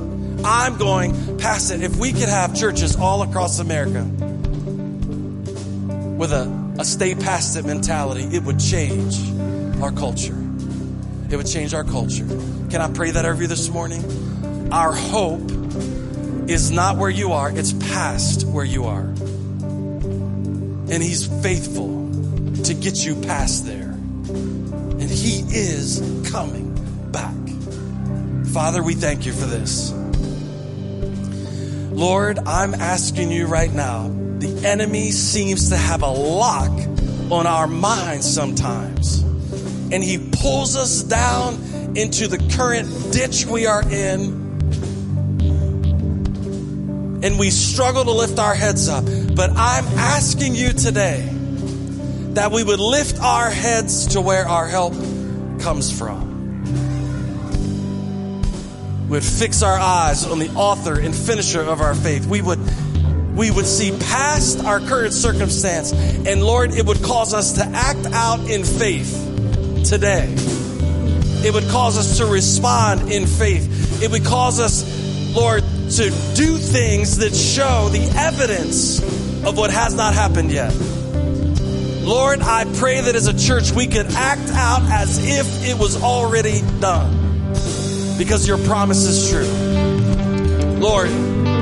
I'm 0.46 0.78
going 0.78 1.40
past 1.40 1.72
it. 1.72 1.82
If 1.82 1.96
we 1.98 2.12
could 2.14 2.30
have 2.30 2.56
churches 2.56 2.96
all 2.96 3.24
across 3.24 3.58
America 3.58 4.08
with 6.20 6.34
a, 6.34 6.76
a 6.78 6.84
stay 6.84 7.16
past 7.16 7.56
it 7.56 7.64
mentality, 7.66 8.24
it 8.36 8.44
would 8.44 8.60
change 8.60 9.18
our 9.82 9.90
culture. 9.90 10.38
It 11.32 11.38
would 11.38 11.48
change 11.48 11.74
our 11.74 11.86
culture. 11.86 12.28
Can 12.70 12.82
I 12.82 12.92
pray 12.92 13.12
that 13.12 13.24
over 13.24 13.42
you 13.42 13.48
this 13.48 13.70
morning? 13.70 14.04
Our 14.70 14.92
hope 14.92 15.50
is 16.50 16.72
not 16.72 16.98
where 16.98 17.10
you 17.10 17.32
are, 17.32 17.50
it's 17.50 17.72
past 17.72 18.46
where 18.46 18.66
you 18.66 18.84
are. 18.84 19.06
And 19.06 21.02
He's 21.02 21.26
faithful 21.42 22.12
to 22.66 22.74
get 22.74 23.06
you 23.06 23.16
past 23.22 23.66
there 23.66 23.88
and 23.90 25.10
He 25.10 25.40
is 25.40 26.02
coming 26.30 26.76
back. 27.14 27.34
Father, 28.48 28.84
we 28.84 28.94
thank 28.94 29.26
you 29.26 29.32
for 29.32 29.46
this. 29.46 29.94
Lord, 31.94 32.40
I'm 32.40 32.74
asking 32.74 33.32
you 33.32 33.46
right 33.48 33.72
now, 33.72 34.10
the 34.40 34.68
enemy 34.68 35.12
seems 35.12 35.70
to 35.70 35.78
have 35.78 36.02
a 36.02 36.10
lock 36.10 36.72
on 37.32 37.46
our 37.46 37.68
minds 37.68 38.32
sometimes. 38.32 39.22
And 39.92 40.04
he 40.04 40.18
pulls 40.42 40.76
us 40.76 41.04
down 41.04 41.56
into 41.96 42.28
the 42.28 42.38
current 42.56 43.12
ditch 43.12 43.46
we 43.46 43.66
are 43.66 43.82
in. 43.84 44.48
And 47.22 47.38
we 47.38 47.50
struggle 47.50 48.06
to 48.06 48.12
lift 48.12 48.40
our 48.40 48.56
heads 48.56 48.88
up. 48.88 49.04
But 49.36 49.52
I'm 49.52 49.86
asking 49.98 50.56
you 50.56 50.72
today 50.74 51.28
that 52.34 52.52
we 52.52 52.64
would 52.64 52.80
lift 52.80 53.20
our 53.20 53.50
heads 53.50 54.08
to 54.08 54.22
where 54.22 54.48
our 54.48 54.68
help 54.68 54.94
comes 55.60 55.92
from. 55.92 56.30
We 59.04 59.14
would 59.14 59.24
fix 59.24 59.64
our 59.64 59.78
eyes 59.78 60.26
on 60.26 60.38
the 60.40 60.50
author 60.52 61.00
and 61.00 61.16
finisher 61.16 61.62
of 61.62 61.82
our 61.82 61.96
faith. 61.96 62.28
We 62.28 62.42
would 62.42 62.60
we 63.40 63.50
would 63.50 63.66
see 63.66 63.98
past 63.98 64.66
our 64.66 64.82
current 64.82 65.14
circumstance. 65.14 65.94
And 65.94 66.44
Lord, 66.44 66.74
it 66.74 66.86
would 66.86 67.02
cause 67.02 67.34
us 67.34 67.54
to 67.54 67.64
act 67.64 68.06
out 68.08 68.42
in 68.50 68.66
faith 68.66 69.14
today. 69.86 70.36
It 71.48 71.54
would 71.54 71.70
cause 71.70 71.98
us 71.98 72.18
to 72.18 72.26
respond 72.26 73.10
in 73.10 73.26
faith. 73.26 74.04
It 74.04 74.12
would 74.12 74.26
cause 74.26 74.60
us, 74.60 74.84
Lord, 75.34 75.64
to 75.92 76.10
do 76.36 76.58
things 76.58 77.20
that 77.20 77.34
show 77.34 77.88
the 77.88 78.12
evidence 78.18 79.00
of 79.46 79.58
what 79.58 79.72
has 79.72 79.96
not 79.96 80.14
happened 80.14 80.52
yet. 80.52 80.76
Lord, 82.04 82.42
I 82.42 82.66
pray 82.76 83.00
that 83.00 83.16
as 83.16 83.28
a 83.28 83.40
church 83.40 83.72
we 83.72 83.88
could 83.88 84.08
act 84.08 84.50
out 84.50 84.82
as 84.92 85.18
if 85.18 85.66
it 85.66 85.80
was 85.80 86.04
already 86.04 86.60
done 86.82 87.54
because 88.18 88.46
your 88.46 88.58
promise 88.58 89.06
is 89.06 89.30
true. 89.30 89.48
Lord, 90.82 91.10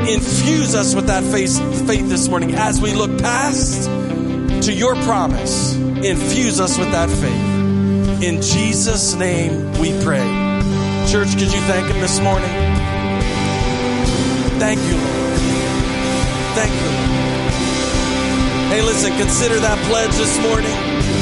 infuse 0.08 0.74
us 0.74 0.96
with 0.96 1.08
that 1.08 1.24
faith, 1.24 1.58
faith 1.86 2.08
this 2.08 2.30
morning 2.30 2.56
as 2.56 2.80
we 2.80 2.94
look 2.94 3.20
past 3.20 3.86
to 4.66 4.74
your 4.74 4.96
promise. 5.04 5.76
Infuse 5.76 6.60
us 6.60 6.78
with 6.78 6.92
that 6.92 7.10
faith. 7.10 8.24
In 8.24 8.42
Jesus' 8.42 9.16
name 9.16 9.72
we 9.80 9.92
pray. 10.04 10.26
Church, 11.08 11.32
could 11.34 11.52
you 11.52 11.62
thank 11.68 11.88
him 11.88 12.00
this 12.00 12.20
morning? 12.20 12.50
Thank 14.60 14.80
you, 14.80 14.96
Lord. 14.96 15.40
Thank 16.56 16.72
you. 16.72 16.92
Hey, 18.72 18.82
listen, 18.82 19.16
consider 19.18 19.60
that 19.60 19.78
pledge 19.88 20.16
this 20.16 20.40
morning. 20.40 20.76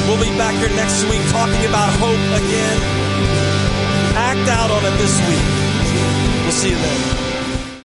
We'll 0.08 0.22
be 0.22 0.30
back 0.38 0.54
here 0.62 0.70
next 0.78 1.04
week 1.10 1.22
talking 1.34 1.66
about 1.66 1.90
hope 1.98 2.26
again. 2.38 2.78
Act 4.16 4.50
out 4.50 4.72
on 4.72 4.86
it 4.86 4.96
this 4.98 5.18
week. 5.28 6.44
We'll 6.44 6.52
see 6.52 6.70
you 6.70 6.76
then. 6.76 7.25